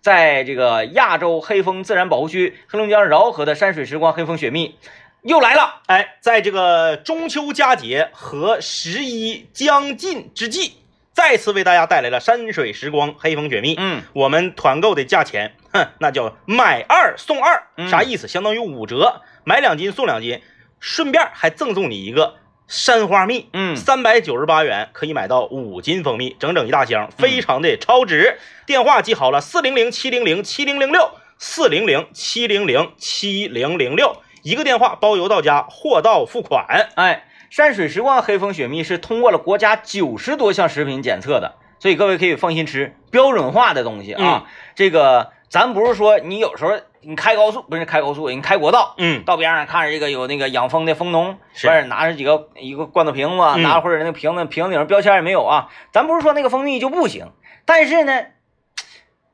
[0.00, 4.78] 在这个亚洲黑蜂自然保护区黑龙江饶河的山水时光黑蜂雪蜜
[5.24, 5.80] 又来了。
[5.86, 10.74] 哎，在这个中秋佳节和十一将近之际，
[11.14, 13.74] 再次为大家带来了山水时光黑蜂雪蜜。
[13.78, 18.28] 嗯，我们团购的价钱，哼，那叫买二送二，嗯啥意思？
[18.28, 20.42] 相当于五折，买两斤送两斤，
[20.78, 22.34] 顺便还赠送你一个
[22.68, 23.48] 山花蜜。
[23.54, 28.38] 嗯三百九十八元可以买到五斤蜂蜜，整整一大箱，非常的超值。
[28.66, 36.90] 电话记好了，四零零七零零七零零六，四零零七零零七零零六，一个电话包邮到家，货到付款。
[36.96, 44.44] 哎，山水时光黑蜂雪蜜是通过了国家九十多项食品检测的，所以各位可以放心吃标准化的东西啊。
[44.74, 48.94] 这个咱不是说你有时候你开高速不是开高速，你开国道。
[48.98, 55.70] 嗯，到边上看着这个有那个养蜂的蜂农，是拿着几个一个罐头瓶子，嗯拿或者那个瓶子瓶子顶上标签也没有啊。
[55.90, 57.32] 咱不是说那个蜂蜜就不行，
[57.64, 58.26] 但是呢，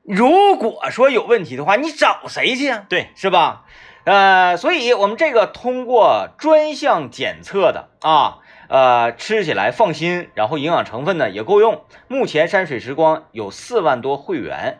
[0.04, 2.84] 如果说有问题的话，你找谁去啊？
[2.88, 3.64] 对，是吧？
[4.04, 11.84] 呃，所以我们这个通过专项检测的啊，呃，吃起来放心，然后营养成分呢也够用。
[12.08, 14.78] 目前山水时光有四万多会员，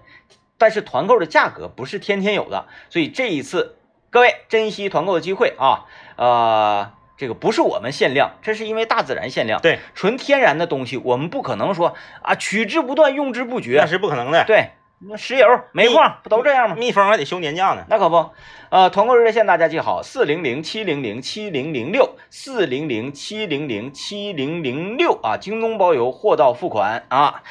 [0.58, 3.76] 但是团购的价格不是天天有的，所以这一次
[4.10, 6.92] 各位珍惜团购的机会啊，呃。
[7.20, 9.60] 这个不是我们限量，这是因为大自然限量。
[9.60, 13.86] 对，纯天然的东西，我们不可能说啊取之不断，用之不绝那。
[13.86, 14.42] 是不可能的。
[14.46, 14.70] 对，
[15.02, 16.76] 那石油、煤矿不都这样吗？
[16.76, 17.86] 蜜蜂还得休年假呢。
[17.88, 18.30] 那可不，
[18.68, 27.42] 呃，团购热线大家记好，四零零七零零七零零六，四零零七零零七零零六啊，京东包邮，货到付款啊，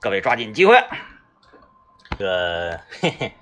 [0.00, 0.82] 各位抓紧机会。
[2.18, 3.32] 这个嘿嘿，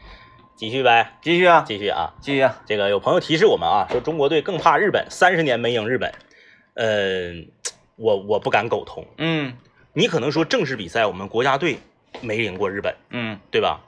[0.57, 2.15] 继续呗，继续啊，继续啊。
[2.21, 6.13] 继续啊，这个有朋友提示我们啊，说中国队更怕日本，三十年没赢日本。
[6.75, 7.53] 嗯、
[7.95, 9.07] 我我不敢苟同。
[9.19, 9.57] 嗯
[9.93, 11.79] 你可能说正式比赛我们国家队
[12.21, 13.81] 没赢过日本，嗯，对吧？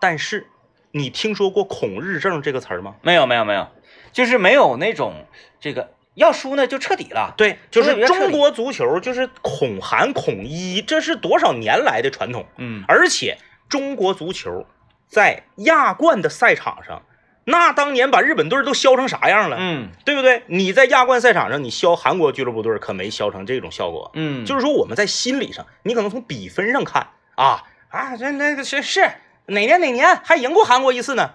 [0.00, 0.46] 但是
[0.90, 2.96] 你听说过“恐日症”这个词儿吗？
[3.02, 3.68] 没有没有没有，
[4.12, 5.26] 就是没有那种
[5.60, 7.34] 这个要输呢就彻底了。
[7.36, 12.46] 对，就是中国足球就是恐韩恐一，这是多少年来的传统。
[12.56, 13.38] 嗯而且
[13.68, 14.66] 中国足球
[15.06, 17.02] 在亚冠的赛场上，
[17.44, 20.42] 那当年把日本队都削成啥样了，嗯对不对？
[20.46, 24.10] 你在亚冠赛场上，你削韩国俱乐部队可没削成这种效果。
[24.14, 29.00] 嗯，就是说我们在心理上，你可能从比分上看啊啊，这那个是是
[29.46, 31.34] 哪年哪年还赢过韩国一次呢？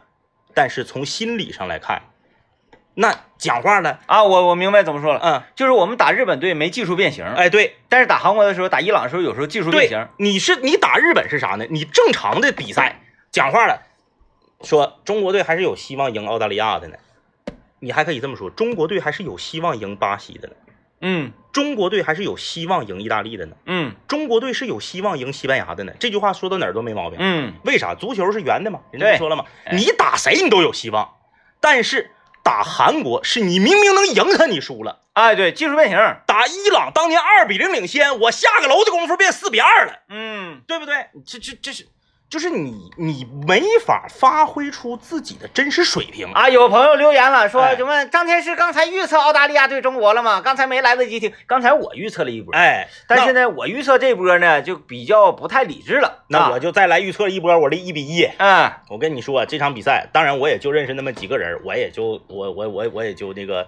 [0.53, 2.03] 但是从心理上来看，
[2.93, 11.65] 那讲话了，啊，我我明白怎么说了，嗯，就是我们打日本队没技术变形，哎，对但是打韩国的时候，打伊朗的时候，有时候技术变形。，你是你打日本是啥呢？
[11.69, 13.81] 你正常的比赛讲话了，
[14.61, 16.97] 说中国队还是有希望赢澳大利亚的呢。
[17.79, 20.53] 你还可以这么说，中国队还是有希望赢巴西的呢。
[21.05, 23.55] 嗯中国队还是有希望赢意大利的呢。
[23.65, 25.93] 嗯中国队是有希望赢西班牙的呢。
[25.99, 27.19] 这句话说到哪儿都没毛病。
[27.21, 27.93] 嗯，为啥？
[27.93, 31.13] 足球是圆的嘛，人家不说了嘛，哎你打谁你都有希望，
[31.59, 32.09] 但是
[32.41, 35.97] 打韩国是你明明能赢他，你输了；哎，对，技术变形。
[36.25, 40.95] 打伊朗当年二比零领先，我下个楼的功夫变四比二了，嗯对不对？
[41.25, 41.87] 这这这是
[42.33, 46.31] 就是你你没法发挥出自己的真实水平。
[46.33, 50.41] 啊，有朋友留言了，说哎什么张天师刚才预测澳大利亚对中国了吗？
[50.41, 56.23] 刚才没来得及听，刚才我预测了一波，哎，但是呢，我预测这波呢就比较不太理智了。
[56.27, 58.27] 那我啊就再来预测一波我的一比一。
[58.39, 63.67] 嗯我跟你说，这场比赛，当然我也就认识那么几个人，我也就我我我我也就那个，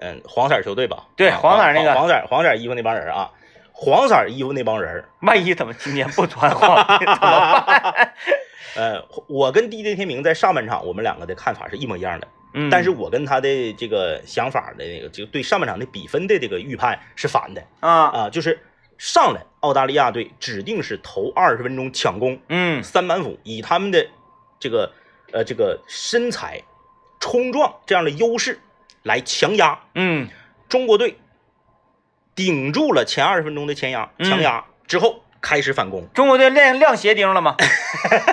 [0.00, 3.30] 嗯，黄色球队吧，对啊黄色那个黄色黄色衣服那帮人啊，
[3.78, 8.12] 黄色衣服那帮人，万一他们今年不穿黄的怎么办？
[8.74, 18.58] 呃，我跟 DJ 天明在上半场我们两个的看法是一模一样的，嗯但是我跟他的这个想法的那个，就对上半场的比分的这个预判是反的啊啊，就是
[18.96, 24.06] 上来澳大利亚队指定是头二十分钟抢攻，嗯三板斧以他们的
[24.58, 24.90] 这个
[25.32, 26.62] 呃这个身材
[27.20, 28.58] 冲撞这样的优势
[29.02, 30.26] 来强压嗯
[30.68, 31.18] 中国队，
[32.36, 37.56] 顶住了前二十分钟的前压嗯强压之后开始反攻，中国队亮亮鞋钉了吗？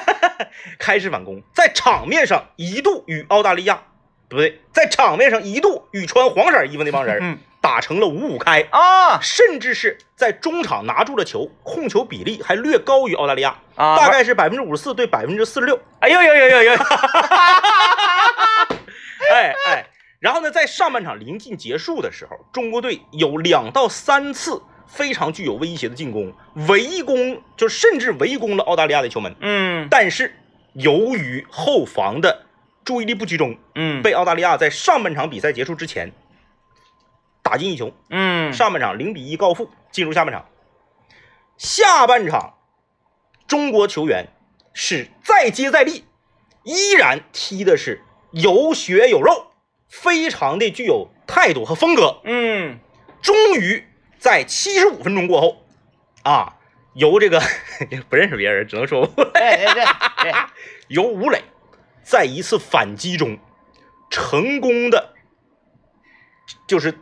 [0.77, 3.81] 开始反攻，在场面上一度与澳大利亚
[4.29, 8.67] 不对，在场面上一度与穿黄色衣服那帮人嗯打成了五五开。
[8.71, 13.95] 啊甚至是在中场拿住了球，控球比例还略高于澳大利亚，啊！
[13.95, 15.79] 大概是百分之五十四对百分之四十六。
[15.99, 16.73] 哎呦呦呦呦呦！
[19.33, 19.85] 哎哎，
[20.23, 26.33] 然后呢，在上半场临近结束的时候，中国队有两到三次非常具有威胁的进攻，
[26.69, 29.89] 围攻就甚至围攻了澳大利亚的球门，嗯。
[29.91, 30.33] 但是
[30.71, 32.45] 由于后防的
[32.85, 34.01] 注意力不集中，嗯。
[34.01, 36.13] 被澳大利亚在上半场比赛结束之前
[37.41, 38.53] 打进一球，嗯。
[38.53, 40.45] 上半场零比一告负，进入下半场。
[41.57, 42.53] 下半场，
[43.45, 44.29] 中国球员
[44.73, 46.05] 是再接再厉，
[46.63, 49.47] 依然踢的是有血有肉，
[50.01, 52.19] 非常的具有态度和风格。
[52.23, 52.79] 嗯
[53.21, 55.63] 终于在七十五分钟过后，
[56.23, 56.55] 啊，
[56.93, 57.39] 由这个
[58.09, 59.85] 不认识别人，只能说对对对
[60.23, 60.33] 对，
[60.89, 61.43] 由吴磊
[62.01, 63.37] 在一次反击中
[64.09, 65.13] 成功的，
[66.67, 66.97] 就是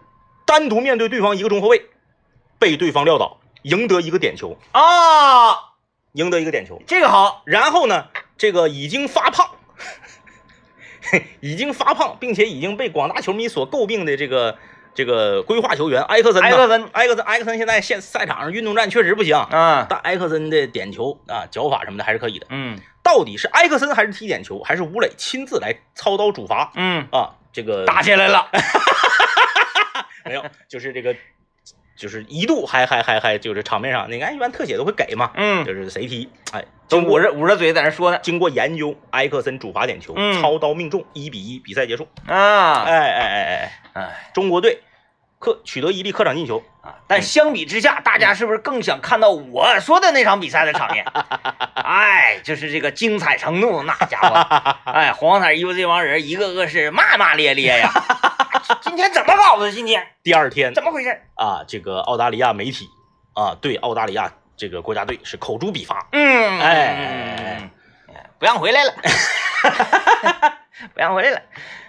[0.46, 1.90] 单独面对对方一个中后卫，
[2.60, 5.74] 被对方撂倒，赢得一个点球，啊，
[6.12, 6.80] 赢得一个点球。
[6.86, 9.50] 这个好，然后呢，这个已经发胖，
[11.42, 14.58] 已经发胖，并且已经被广大球迷所诟病的这个
[14.94, 22.48] 这个规划球员埃克森，埃克森埃克森，埃克森现在现赛场上运动战确实不行，啊，但埃克森的点球啊、脚法什么的还是可以的。
[22.50, 27.32] 嗯到底是埃克森还是踢点球，还是吴磊亲自来操刀主罚嗯，啊？
[27.52, 28.48] 这个打起来了，
[30.24, 31.14] 没有，就是这个，
[32.02, 42.08] 就是一度还还还还就是场面上那个，哎，一般特写都会给嘛，嗯，就是谁踢，哎，都捂着捂着嘴在那说呢，经过研究，埃克森主罚点球，嗯操刀命中，一比一，比赛结束。
[42.26, 44.82] 啊，哎哎哎哎哎，哎中国队
[45.38, 51.06] 客取得一粒客场进球，啊，但相比之下，大家是不是更想看到我说的那场比赛的场面？
[51.86, 54.36] 哎，就是这个精彩程度，那家伙，
[54.92, 57.92] 哎，黄色衣服这帮人一个个是骂骂咧咧呀。
[58.92, 59.72] 今天怎么搞的？
[59.72, 61.22] 今天第二天怎么回事？
[61.36, 62.90] 啊，这个澳大利亚媒体
[63.34, 67.70] 啊对澳大利亚这个国家队是口诛笔伐，嗯，哎嗯，
[68.38, 68.94] 不让回来了，
[70.94, 71.42] 不让回来了。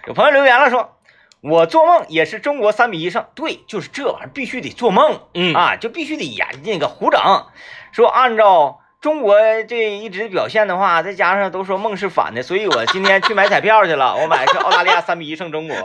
[0.07, 0.97] 有朋友留言了说，
[1.41, 7.19] 我做梦也是中国三比一胜，对，就是这玩意儿必须得做梦，嗯啊，就必须得研那个胡整。
[7.91, 15.75] 说按照中国这一直表现的话，再加上都说梦是反的，所以我今天去买彩票去了，我买的是澳大利亚三比一胜中国，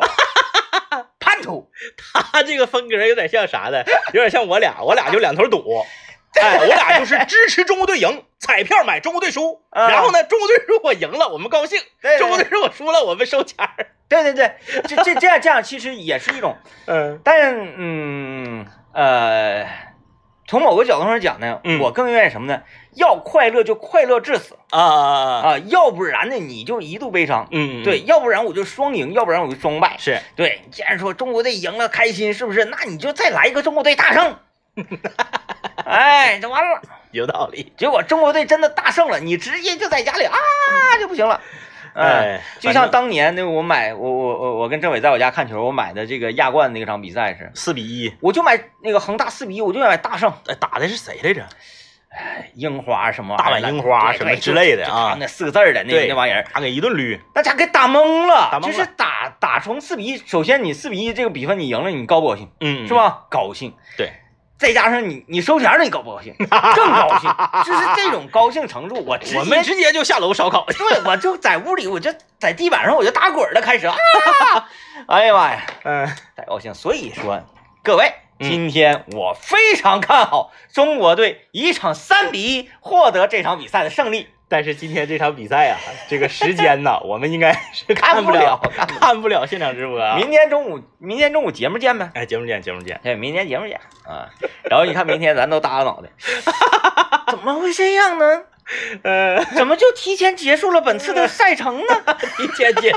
[2.33, 3.83] 他这个风格有点像啥呢？
[4.13, 5.65] 有点像我俩，我俩就两头赌。
[6.39, 9.63] 哎，我俩就是支持中国队赢，彩票买中国队输。
[9.71, 11.81] 啊然后呢，中国队如果赢了，我们高兴；
[12.19, 13.87] 中国队如果输了，我们收钱儿。
[14.09, 14.55] 对对对，
[14.87, 19.67] 这这这样这样其实也是一种，嗯但嗯呃，
[20.49, 22.63] 从某个角度上讲呢，嗯我更愿意什么呢？
[22.95, 25.49] 要快乐就快乐至死啊啊啊！
[25.51, 27.47] 啊，要不然呢你就一度悲伤。
[27.53, 29.97] 嗯，对，要不然我就双赢，要不然我就双败。
[29.99, 32.65] 是对，既然说中国队赢了开心，是不是？
[32.65, 34.37] 那你就再来一个中国队大胜。
[35.85, 36.81] 哎，这完了，
[37.11, 37.73] 有道理。
[37.77, 40.35] 结果中国队真的大胜了，你直接就在家里啊
[40.99, 41.41] 就不行了。
[41.99, 51.43] 哎，哎，就像当年那个我买我我我我跟政委在我家看球，我买的这个亚冠那场比赛是，四比一，我就买那个恒大四比一，我就买大胜，哎，打的是谁来着？
[52.11, 57.21] 哎樱花什么大碗樱花什么之类的啊那四个字儿的那那玩意儿，打给一顿捋。
[57.35, 62.51] 那家给打懵了，打懵了就是打打成四比一，首先你四比一这个比分你赢了，你高不高兴？
[62.61, 62.95] 嗯，是？
[62.95, 63.27] 吧？
[63.31, 63.75] 高兴。
[63.99, 64.11] 对，
[64.59, 66.35] 再加上你你收钱了，你高不高兴？
[66.39, 67.31] 更高兴，
[67.65, 70.67] 就是这种高兴程度，我直接我们直接就下楼烧烤。
[70.67, 73.95] 对我就在屋里，我就在地板上我就打滚了，开始啊！
[75.07, 76.75] 哎呀妈呀，嗯， 太高兴！
[76.75, 77.41] 所以说，
[77.85, 84.29] 各位，嗯今天我非常看好中国队一场三比一获得这场比赛的胜利。
[84.49, 85.77] 但是今天这场比赛啊，
[86.09, 90.17] 这个时间呢，我们应该是看不不了了看不了现场直播啊。
[90.17, 92.11] 明天中午，明天中午节目见呗。
[92.15, 92.99] 哎，节目见，节目见。
[93.05, 94.31] 哎，明天节目见啊！
[94.71, 96.09] 然后你看，明天咱都耷拉脑袋，
[97.31, 98.43] 怎么会这样呢？
[99.03, 102.03] 呃，怎么就提前结束了本次的赛程呢？
[102.39, 102.95] 一天天，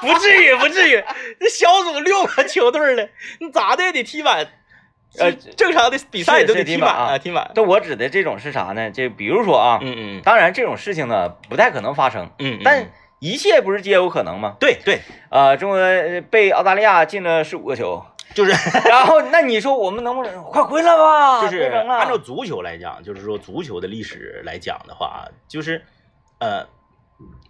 [0.00, 1.02] 不至于，不至于。
[1.40, 3.08] 这小组六个球队了，
[3.40, 4.46] 你咋的也得踢满。
[5.18, 7.50] 呃，正常的比赛是都得踢满啊踢满。
[7.54, 8.90] 但我指的这种是啥呢？
[8.90, 14.56] 这比如说啊，嗯嗯当然这种事情呢不太可能发生，嗯，但一切不是皆有可能吗？
[14.60, 18.52] 对对，呃，中国呃被澳大利亚进了十五个球，就是
[18.88, 21.40] 然后那你说我们能不能快回来吧？
[21.42, 25.84] 就是按照足球来讲，就是说足球的历史来讲的话，就是
[26.38, 26.66] 呃，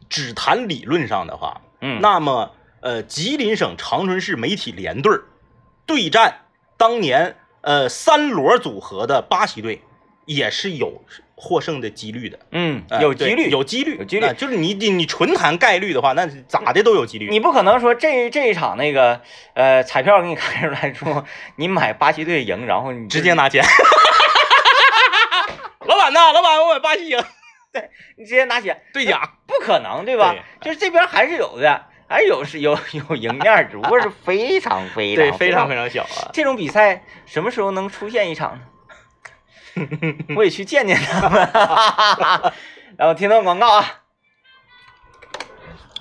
[0.08, 5.18] 只谈理论上的话，嗯那么呃，吉林省长春市媒体联队
[5.84, 6.42] 对战
[6.78, 7.34] 当年
[7.68, 9.82] 呃三罗组合的巴西队，
[10.24, 11.04] 也是有
[11.34, 17.28] 获胜的几率的，嗯呃有几率有几率，有几率呃就是你你你纯谈概率的话，那咋的都有几率。
[17.28, 19.20] 你不可能说这这一场那个
[19.52, 21.26] 呃彩票给你开出来说
[21.56, 23.62] 你买巴西队赢，然后你直接拿钱。
[25.84, 27.22] 老板呐，老板，我买巴西赢，
[27.70, 29.20] 对你直接拿钱，兑奖。
[29.46, 30.32] 不可能对吧？
[30.32, 36.30] 对就是这边还是有的，还是有是有有赢面，只不过是非常非常对，非常非常常小啊。
[36.32, 38.64] 这种比赛什么时候能出现一场呢？
[40.34, 41.48] 我也去见见他们。
[42.96, 44.00] 然后听到广告啊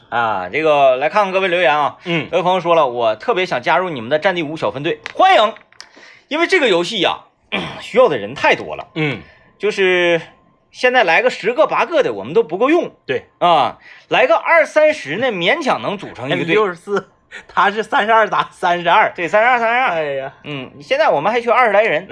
[0.10, 1.98] 啊，这个来看看各位留言啊。
[2.06, 5.54] 嗯有位朋友说了，我特别想加入你们的战地五小分队，欢迎，
[6.30, 7.26] 因为这个游戏呀、
[7.82, 9.22] 需要的人太多了，嗯，
[9.60, 10.22] 就是
[10.72, 16.54] 现在来个十个八个的，我们都不够用对，啊，来个二三十呢，勉强能组成一个队。
[16.54, 17.10] 六十四，
[17.48, 19.12] 他是三十二打三十二。
[19.16, 19.90] 对，三十二，三十二。
[19.90, 22.08] 哎呀，嗯，现在我们还缺二十来人，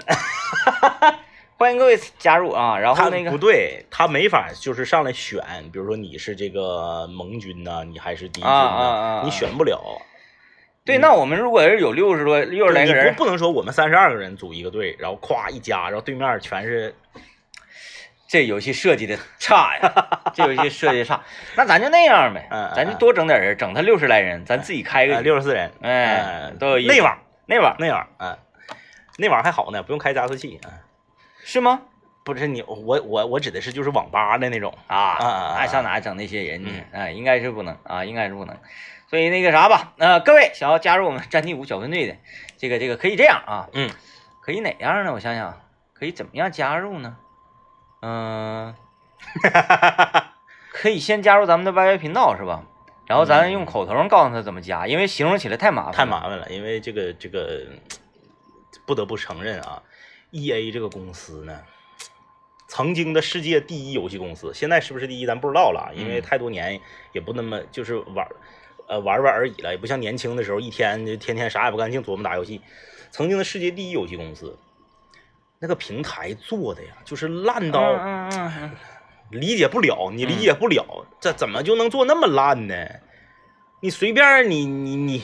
[1.57, 2.77] 欢迎各位加入啊。
[2.79, 5.41] 然后他那个不对，他没法就是上来选，
[5.71, 9.79] 比如说你是这个盟军呐、你还是敌军呐、啊啊啊啊你选不了。
[10.83, 16.93] 对，那我们如果是有六十多、六十来个人不，不能说我们三十二个人组一个队，然后咵一加，然后对面全是
[18.27, 21.21] 这游戏设计的差呀， 这游戏设计差，
[21.55, 28.37] 那咱就那样呗咱就多整点人，整他六十来人，咱自己开个局，六十四人，哎，嗯都有内网内网内网，嗯，
[29.17, 30.59] 内网还好呢，不用开加速器。
[30.65, 30.71] 嗯
[31.47, 31.81] 是吗？
[32.23, 34.75] 不是你，我我我指的是就是网吧的那种。
[34.87, 37.01] 啊爱上哪整那些人去嗯？
[37.03, 38.57] 哎，应该是不能啊，应该是不能。
[39.07, 42.15] 所以那个啥吧，呃，各位想要加入我们战地五小分队的，
[42.57, 43.91] 这个这个可以这样啊，嗯，
[44.41, 45.13] 可以哪样呢？
[45.13, 45.61] 我想想，
[45.93, 47.15] 可以怎么样加入呢？
[48.07, 48.75] 嗯、
[50.71, 52.63] 可以先加入咱们的 YY 频道是吧？
[53.07, 56.05] 然后咱用口头上告诉他怎么加，因为形容起来太麻烦，太。
[56.05, 57.65] 麻烦了，因为这个这个
[58.85, 59.81] 不得不承认啊
[60.29, 61.61] ，E A 这个公司呢，
[62.67, 66.79] 曾经的世界第一游戏公司，现在是不是第一咱不知道了，因为嗯太多年
[67.11, 68.27] 也不那么就是玩
[68.87, 72.61] 呃玩玩而已了，也不像年轻的时候一天就天天啥也不干净琢磨打游戏。
[73.09, 74.57] 曾经的世界第一游戏公司，
[75.65, 77.81] 那个平台做的呀，就是烂到
[79.31, 82.75] 理解不了，你理解不了，这怎么就能做那么烂呢？
[83.81, 85.23] 你随便你你你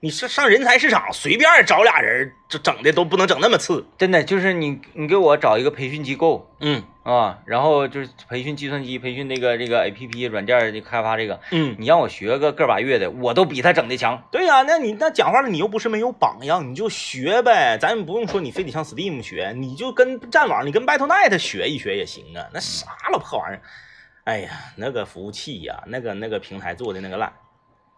[0.00, 3.86] 你上上人才市场随便找俩人，这整的都不能整那么次。
[3.96, 14.22] 真的就是你你给我找一个培训机构，嗯啊，然后就是培训计算机，培训那个这个 A P P 软件的开发这个，嗯，你让我学个个把月的，我都比他整的强。
[14.30, 22.46] 对呀、那你那讲话了，你又不是没有榜样，你就学呗，咱也不用说你非得向 Steam 学，你就跟战网，你跟 Battle.net 学一学也行啊。
[22.54, 23.62] 那啥老破玩意儿，
[24.22, 27.32] 哎呀，那个服务器呀、那个那个平台做的那个烂，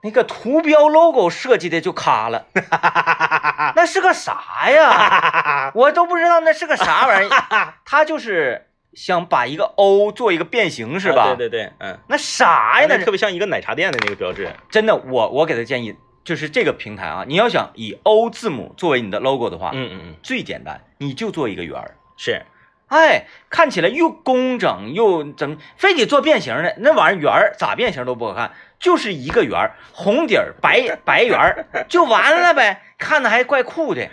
[0.02, 2.46] 那个图标 logo 设计的就卡了，
[3.76, 5.72] 那是个啥呀？
[5.74, 7.74] 我都不知道那是个啥玩意儿。
[7.84, 11.24] 他就是想把一个 O 做一个变形是吧？
[11.24, 12.86] 啊对对对，嗯，那啥呀？
[12.88, 14.48] 那特别像一个奶茶店的那个标志。
[14.70, 21.96] 真的，我我给他建议，就是这个平台啊，你要想以 O 字母作为你的 logo 的话，嗯嗯嗯，最简单，你就做一个圆儿。
[22.16, 22.42] 是，
[22.88, 34.08] 哎，看起来又工整又怎么，非得做变形的，那玩意儿圆儿咋变形都不好看，就是一个圆儿，红底儿白白圆儿就完了呗，看着还怪酷的。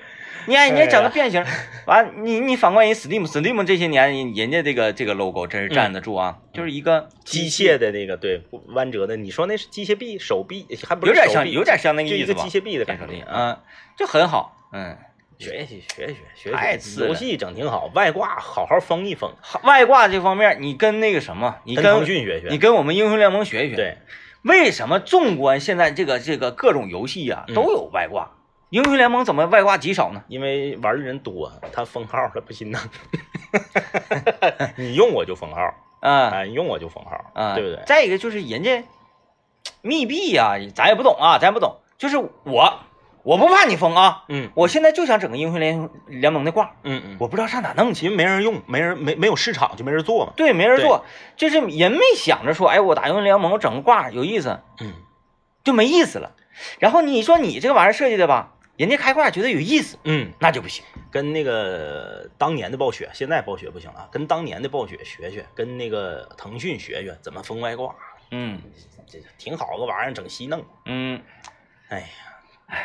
[0.47, 1.43] 你看人家整个变形，
[1.85, 13.59] 完你你反观人 Steam，Steam 这些年人人家这个这个 logo 真是站得住啊，就是一个机械的那个对弯折的，你说那是机械臂、手臂，还不是有点像有点像那个就一个意思吧机械臂的感受力啊，
[13.97, 14.97] 就很好，嗯。
[15.39, 22.47] 学习学习学习，太次了游戏整挺好，外挂好好封一封，外挂这方面，你跟那个什么，你跟跟腾讯学学。
[22.51, 23.97] 你跟我们英雄联盟学一学。，对，
[24.43, 28.29] 为什么纵观现在这个这个各种游戏呀、嗯都有外挂，
[28.71, 30.23] 英雄联盟怎么外挂极少呢？
[30.29, 32.89] 因为玩的人多，他封号他不心疼。
[34.77, 35.59] 你用我就封号，
[35.99, 37.83] 啊啊，你用我就封号，啊，对不对？
[37.85, 38.81] 再一个就是人家
[39.81, 41.79] 密闭呀、咱也不懂啊，咱也不懂。
[41.97, 42.79] 就是我，
[43.23, 48.05] 我不怕你封啊，嗯我现在就想整个英雄联联盟的挂，嗯嗯，我不知道上哪弄去。
[48.05, 50.31] 因为没人用，没人没没有市场就没人做嘛。
[50.37, 51.03] 对，没人做，
[51.35, 54.93] 就是人没想着说，哎，我打英雄联盟我整个挂有意思，嗯，
[55.65, 56.31] 就没意思了。
[56.79, 60.83] 然后你说你这个玩意儿设计的吧，人家开挂觉得有意思，嗯，那就不行。
[61.11, 67.93] 跟那个当年的暴雪，现在暴雪不行了，跟当年的暴雪学学，跟那个腾讯学学怎么封外挂，
[68.31, 68.59] 嗯
[69.07, 70.65] 这挺好个玩意儿，整稀弄。
[70.87, 71.21] 嗯，
[71.89, 72.07] 哎呀，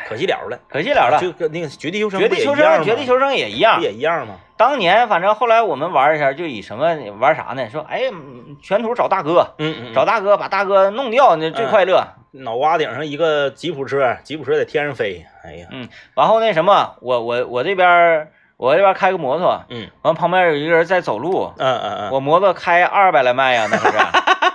[0.07, 1.17] 可惜了了，可惜了了。
[1.19, 3.83] 就跟那个绝地求生绝地求生，绝地求生也一样不。
[3.83, 4.35] 也一样吗？
[4.55, 7.71] 当年反正后来我们玩一下，就以什么玩啥呢？
[7.71, 12.05] 说哎，嗯全图找大哥，嗯嗯，找大哥把大哥弄掉，那最快乐。
[12.43, 23.97] 脑瓜顶上一个吉普车，吉普车在天上飞，哎呀，嗯，然后那什么，我我我这边我这边开个摩托，嗯完旁边有一个人在走路，嗯嗯嗯，我摩托开二百来迈呀，那可是。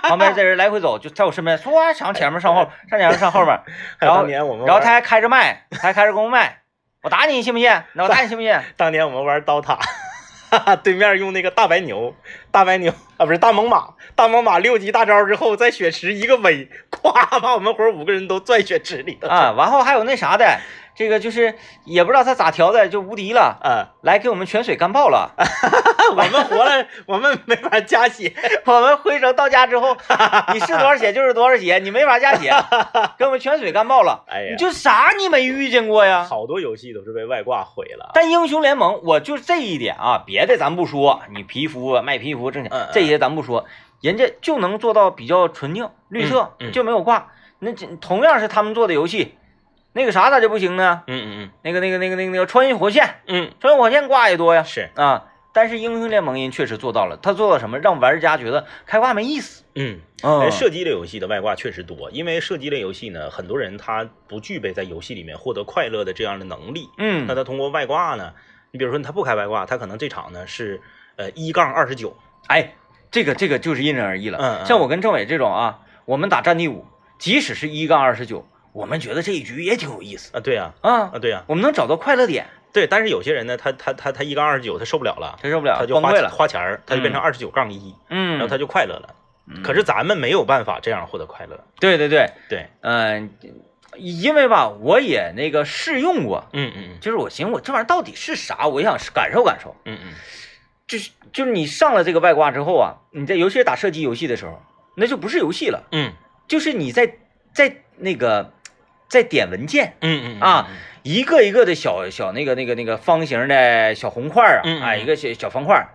[0.03, 3.57] 旁边这人来回走，就在我身边，唰上前面上后，上前面上后面，
[3.99, 4.25] 然后
[4.65, 6.59] 然后他还开着麦，他还开着公麦，
[7.03, 7.71] 我打你，你信不信？
[7.93, 8.53] 那我打你信不信？
[8.75, 9.79] 当年我们玩刀塔，
[10.53, 12.13] 哈哈，对面用那个大白牛，
[12.51, 20.59] 大白牛啊不是大猛犸，大猛犸六级大招之后，在血池一个尾咵把我们伙五个人都拽血池里了啊，完后还有那啥的，
[20.95, 23.87] 这个就是也不知道他咋调的，就无敌了，嗯！
[24.01, 25.31] 来给我们泉水干爆了。
[26.11, 28.33] 我们活了，我们没法加血，
[28.65, 29.97] 我们回城到家之后，
[30.53, 32.53] 你是多少血就是多少血，你没法加血，
[33.17, 34.23] 给我们泉水干爆了。
[34.27, 36.23] 哎呀你就啥你没遇见过呀？
[36.23, 38.11] 好多游戏都是被外挂毁了。
[38.13, 43.65] 但英雄联盟，我就这一点啊，别的咱不说，你皮肤卖皮肤挣钱这些咱不说，
[44.01, 47.31] 人家就能做到比较纯净绿色，嗯嗯就没有挂。
[47.59, 49.37] 那这同样是他们做的游戏，
[49.93, 51.03] 那个啥咋就不行呢？
[51.07, 55.25] 嗯嗯嗯那个那个那个那个那个穿越火线，嗯穿越火线挂也多呀嗯，是，啊。
[55.55, 57.77] 但是英雄联盟人确实做到了，他做到什么？
[57.77, 59.63] 让玩家觉得开挂没意思。
[59.75, 59.99] 嗯。
[60.23, 66.89] 嗯哎，射击类游戏的外挂确实多，因为射击类游戏呢，很多人他不具备在游戏里面获得快乐的这样的能力。
[66.97, 68.33] 嗯那他通过外挂呢，
[68.71, 70.81] 你比如说他不开外挂，他可能这场呢是
[71.17, 72.17] 呃一杠二十九，
[72.47, 72.73] 哎，
[73.11, 74.39] 这个这个就是因人而异了。
[74.39, 76.87] 嗯嗯像我跟政委这种啊，我们打战地五，
[77.19, 82.87] 即使是一杠二十九，我们觉得这一局也挺有意思啊，对呀、啊啊，对呀、我们能找到快乐点，对。
[82.87, 86.29] 但是有些人呢，他他他他一杠二十九，他受不了了，他受不了，他就花了。
[86.29, 89.15] 花钱儿，他就变成嗯二十九杠一，嗯，然后他就快乐了。
[89.45, 91.59] 嗯可是咱们没有办法这样获得快乐。
[91.79, 93.29] 对对对，对，嗯、
[93.97, 99.75] 因为吧，我也那个试用过，嗯嗯就是我寻思我这玩意儿到底是啥，我也想感受感受。
[99.85, 100.13] 嗯嗯
[100.87, 104.61] 就是就是你上了这个外挂之后啊，你在尤其是打射击游戏的时候，
[104.95, 106.13] 那就不是游戏了，嗯
[106.47, 107.17] 就是你在
[107.53, 108.53] 在那个
[109.13, 109.95] 在点文件。
[110.01, 110.67] 嗯嗯啊，
[111.03, 115.93] 一个一个的小小那个那个那个方形的小红块儿啊，一个小小方块儿，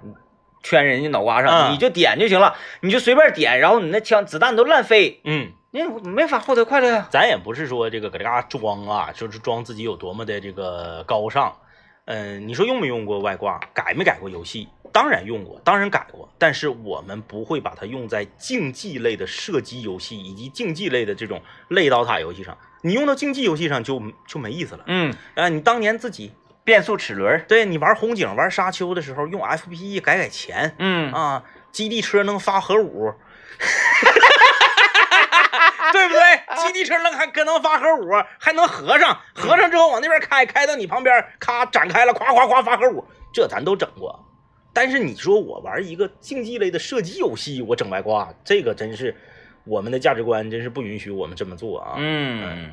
[0.62, 7.08] 圈人家脑瓜上，嗯你就点就行了，你就随便点，然后你那枪子弹都乱飞，嗯，你没法获得快乐呀。
[7.10, 11.56] 咱也不是说这个搁这嘎装啊，就是装自己有多么的这个高尚。
[12.04, 13.60] 嗯，你说用没用过外挂？
[13.74, 14.68] 改没改过游戏？
[14.99, 22.59] 当然用过，当然改过，但是我们不会把它用在竞技类的射击游戏以及竞技类的这种类刀塔游戏上。
[22.82, 24.82] 你用到竞技游戏上就就没意思了。
[24.88, 26.32] 嗯，啊，你当年自己
[26.64, 33.14] 变速齿轮，对你玩红警、玩沙丘的时候，用 F P E 改改钱嗯啊，基地车能发核武，
[35.92, 36.66] 对不对？
[36.66, 44.24] 基地车能还可能发核武，还能合上，合上之后往那边开，开到你旁边，咔展开了，夸夸夸发核武，这咱都整过。
[44.72, 49.16] 但是你说我玩一个竞技类的射击游戏，我整外挂，这个真是
[49.64, 51.94] 我们的价值观真是不允许我们这么做啊。
[51.96, 52.72] 嗯，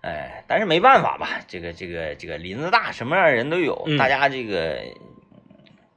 [0.00, 4.82] 哎，但是没办法吧，这个这个这个林子大，什么样的人都有，嗯大家这个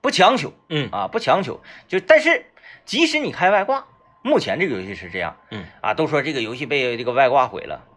[0.02, 1.60] 不强求嗯啊，不强求。
[1.88, 2.46] 就但是
[2.86, 3.86] 即使你开外挂，
[4.22, 7.88] 目前这个游戏是这样嗯啊，都说这个游戏被这个外挂毁了，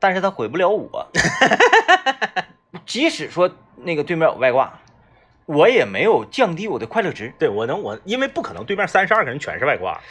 [0.00, 1.08] 但是它毁不了我。
[2.86, 4.80] 即使说那个对面有外挂，
[5.50, 7.32] 我也没有降低我的快乐值。
[7.38, 10.00] 对我能我，因为不可能对面三十二个人全是外挂。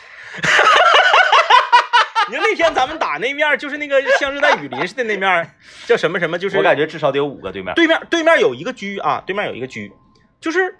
[2.30, 5.56] 你说那天咱们打那面就是那个像热带雨林似的那面，
[5.88, 6.38] 叫什么什么？
[6.38, 7.74] 就是我感觉至少得有五个对面。
[7.74, 9.92] 对面对面有一个狙啊，对面有一个狙，
[10.40, 10.78] 就是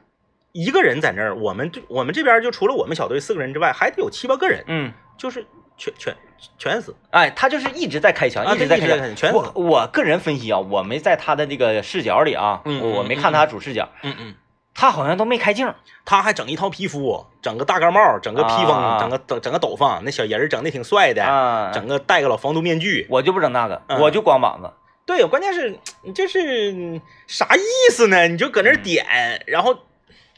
[0.52, 5.44] 一个人在那儿，我们这我们这边就除了我们小队四个人之外，还得有七八个人，嗯，就是
[5.76, 6.16] 全全
[6.60, 6.96] 全死。
[7.10, 9.16] 哎，他就是一直在开枪，一直在开枪。
[9.16, 14.36] 全我死我个人分析啊，我没在他的这个视角里啊，嗯我没看他主视角，嗯嗯，
[14.80, 15.74] 他好像都没开镜。
[16.06, 23.06] 他还整一套皮肤，整个大盖帽，整个披风，啊整个整整个斗篷，那小人儿整的挺帅的，啊，整个戴个老防毒面具。
[23.10, 24.72] 我就不整那个，嗯我就光膀子。
[25.06, 28.30] 对，关键是你这是啥意思呢？
[28.30, 29.06] 你就搁那儿点，
[29.48, 29.76] 然后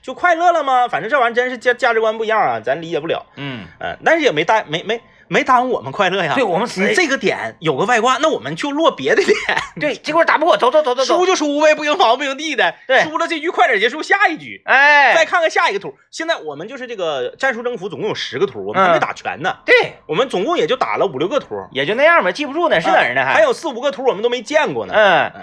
[0.01, 0.87] 就快乐了吗？
[0.87, 3.23] 反正这玩意儿真是价价值观不一样啊，咱理解不了。
[3.35, 4.99] 嗯，嗯，但是也没耽没没
[5.32, 6.34] 没耽误我们快乐呀。
[6.36, 9.36] 对我们你这个点有个外挂，那我们就落别的点，
[9.79, 11.25] 对，这块打不过，走走走走走输。
[11.25, 12.75] 就输呗，不赢房不赢地的。
[12.86, 14.61] 对输了这局快点结束，下一局。
[14.65, 19.55] 哎再哎，看看下一个图，现在我们就是这个战术征服，总共有十个图，我们还没嗯打全呢。
[19.65, 23.23] 对，我们总共也就打了五六个图，也就那样吧，记不住呢，是哪儿呢？
[23.23, 24.93] 还有四五个图我们都没见过呢。
[24.93, 25.34] 嗯，哎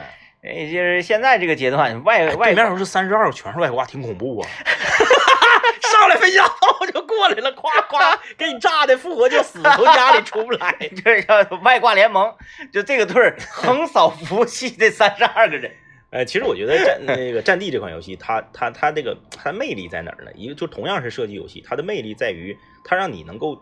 [0.44, 4.48] 哎就是现在这个阶段，外外对面都是三十二个全是外挂，挺恐怖啊！
[6.00, 10.74] 上来飞机大炮就过来了，夸夸 给你炸的复活就死，从家里出不来。
[11.04, 12.34] 这是叫外挂联盟，
[12.72, 15.70] 就这个队儿横扫服务器这三十二个人。
[16.10, 20.30] 呃，其实我觉得战那个战地这款游戏，它它它这个它魅力在哪儿呢？
[20.34, 23.60] 一个就同样是射击游戏，它的魅力在于它让你能够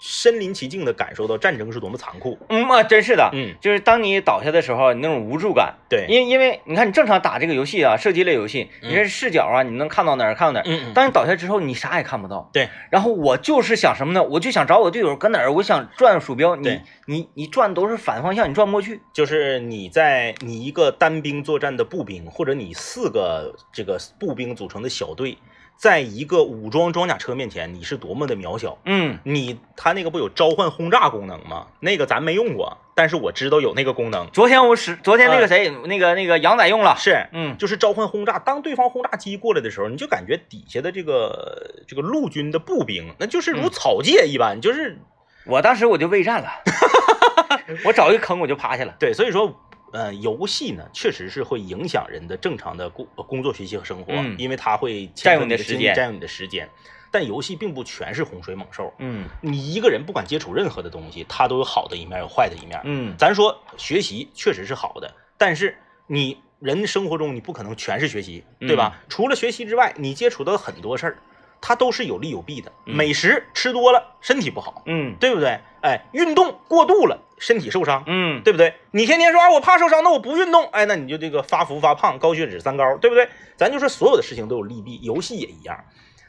[0.00, 2.38] 身临其境的感受到战争是多么残酷。
[2.48, 5.74] 嗯啊，真是的，嗯，就是当你倒下的时候，你那种无助感。
[5.88, 10.62] 对，因因为你看，你正常打这个游戏啊，射击类游戏，嗯你这视角啊，你能看到哪儿看到哪儿。
[10.66, 12.48] 嗯嗯，当你倒下之后，你啥也看不到。
[12.52, 14.22] 对，然后我就是想什么呢？
[14.22, 19.02] 我就想找我队友搁哪儿，我想转鼠标，你你你转都是反方向，你转不过去。
[19.12, 25.36] 就是你在你一个单兵作战的步兵，或者你四个这个步兵组成的小队，
[25.80, 28.76] 在一个武装装甲车面前，你是多么的渺小。
[28.84, 31.68] 嗯，你他那个不有召唤轰炸功能吗？
[31.80, 34.28] 那个咱没用过，但是我知道有那个功能。
[34.30, 36.94] 昨天我使，昨天那个谁，那个那个杨仔用了。
[36.98, 38.38] 是，嗯，就是召唤轰炸。
[38.38, 44.98] 当对方轰炸机过来的时候，你就感觉底下的这个这个陆军的步兵，那就是如嗯草芥一般，就是
[45.46, 46.50] 我当时我就畏战了，
[47.86, 48.94] 我找一个坑我就趴下了。
[48.98, 49.14] 对。
[49.14, 49.58] 所以说，
[49.92, 56.68] 呃，游戏呢，确实是会影响人的正常的工呃工作、学习和生活，嗯因为它会占用你的时间占用你的时间。
[57.12, 62.80] 但游戏并不全是洪水猛兽，嗯你一个人不管接触任何的东西，它都有好的一面，有坏的一面。
[62.84, 65.76] 嗯，咱说学习确实是好的，但是
[66.06, 69.00] 你人生活中你不可能全是学习，对吧？
[69.08, 71.18] 除了学习之外，你接触到很多事儿，
[71.60, 72.72] 它都是有利有弊的。
[72.86, 75.60] 嗯美食吃多了身体不好，嗯对不对？
[75.82, 78.74] 哎，运动过度了身体受伤，嗯，对不对？
[78.90, 83.28] 你天天说啊我怕受伤，那我不运动，哎，那你就这个发福发胖，高血脂三高，对不对？
[83.56, 85.84] 咱就说所有的事情都有利弊，游戏也一样。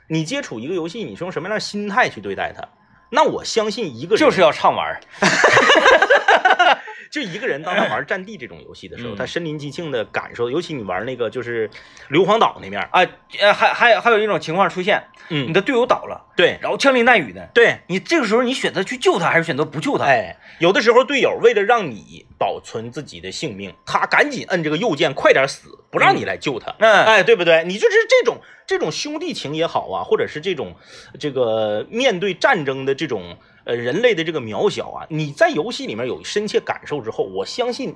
[0.07, 2.67] 你接触一个游戏，你是用什么样的心态去对待它？
[3.09, 5.01] 那我相信一个人就是要畅玩儿。
[7.11, 11.69] 就一个人，当他玩战地这种游戏的时候，嗯他身临其境的感受，尤其你玩那个就是
[12.07, 13.05] 硫磺岛那面，啊，
[13.39, 26.73] 呃，还还有还有一种情况出现，嗯你嗯，的队友倒了，对然后枪林弹雨的，对，你这个时候你选择去救他，还是选择不救他？，哎，有的时候队友为了让你保存自己的性命，他赶紧摁这个右键，快点死，不让你来救他。
[26.79, 27.65] 嗯，哎，对不对？
[27.65, 30.77] 你就是这种这种兄弟情也好啊，或者是这种
[31.19, 37.95] 这个面对战争的这种呃人类的这个渺小啊，你在游戏里面有深切感受之后，我相信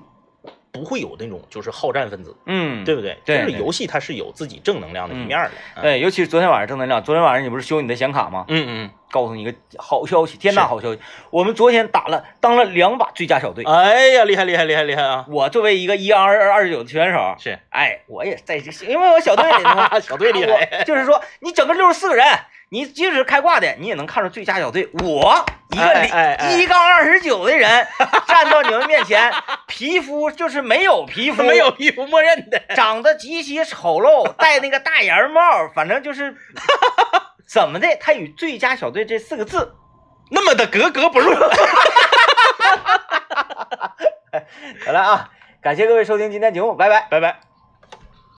[0.72, 3.18] 不会有那种就是好战分子，嗯，对不对？
[3.26, 5.52] 对就是游戏它是有自己正能量的一面儿的。
[5.76, 8.46] 嗯对，尤其是昨天晚上正能量，昨天晚上你不是修你的显卡吗？
[8.50, 11.00] 嗯嗯，告诉你一个好消息，天大好消息！
[11.32, 13.64] 我们昨天打了当了两把最佳小队。
[13.64, 15.26] 哎呀，厉害厉害厉害厉害啊！
[15.30, 22.26] 我作为一个一二二二十九的选手，是哎，我也在这，因为我小队里头 小队厉害，就是说，你整个六十四个人，
[22.76, 24.90] 你即使开挂的，你也能看出最佳小队。
[25.02, 27.88] 我一个零一杠二十九的人
[28.28, 29.34] 站到你们面前，
[29.66, 32.62] 皮肤就是没有皮肤，没有皮肤默认的。
[32.76, 35.42] 长得极其丑陋， 戴那个大檐帽，
[35.74, 36.36] 反正就是
[37.48, 39.74] 怎么的，他与最佳小队这四个字
[40.32, 41.34] 那么的格格不入。
[44.86, 45.30] 好了啊！
[45.62, 47.08] 感谢各位收听今天节目，拜拜。
[47.10, 47.40] 拜拜。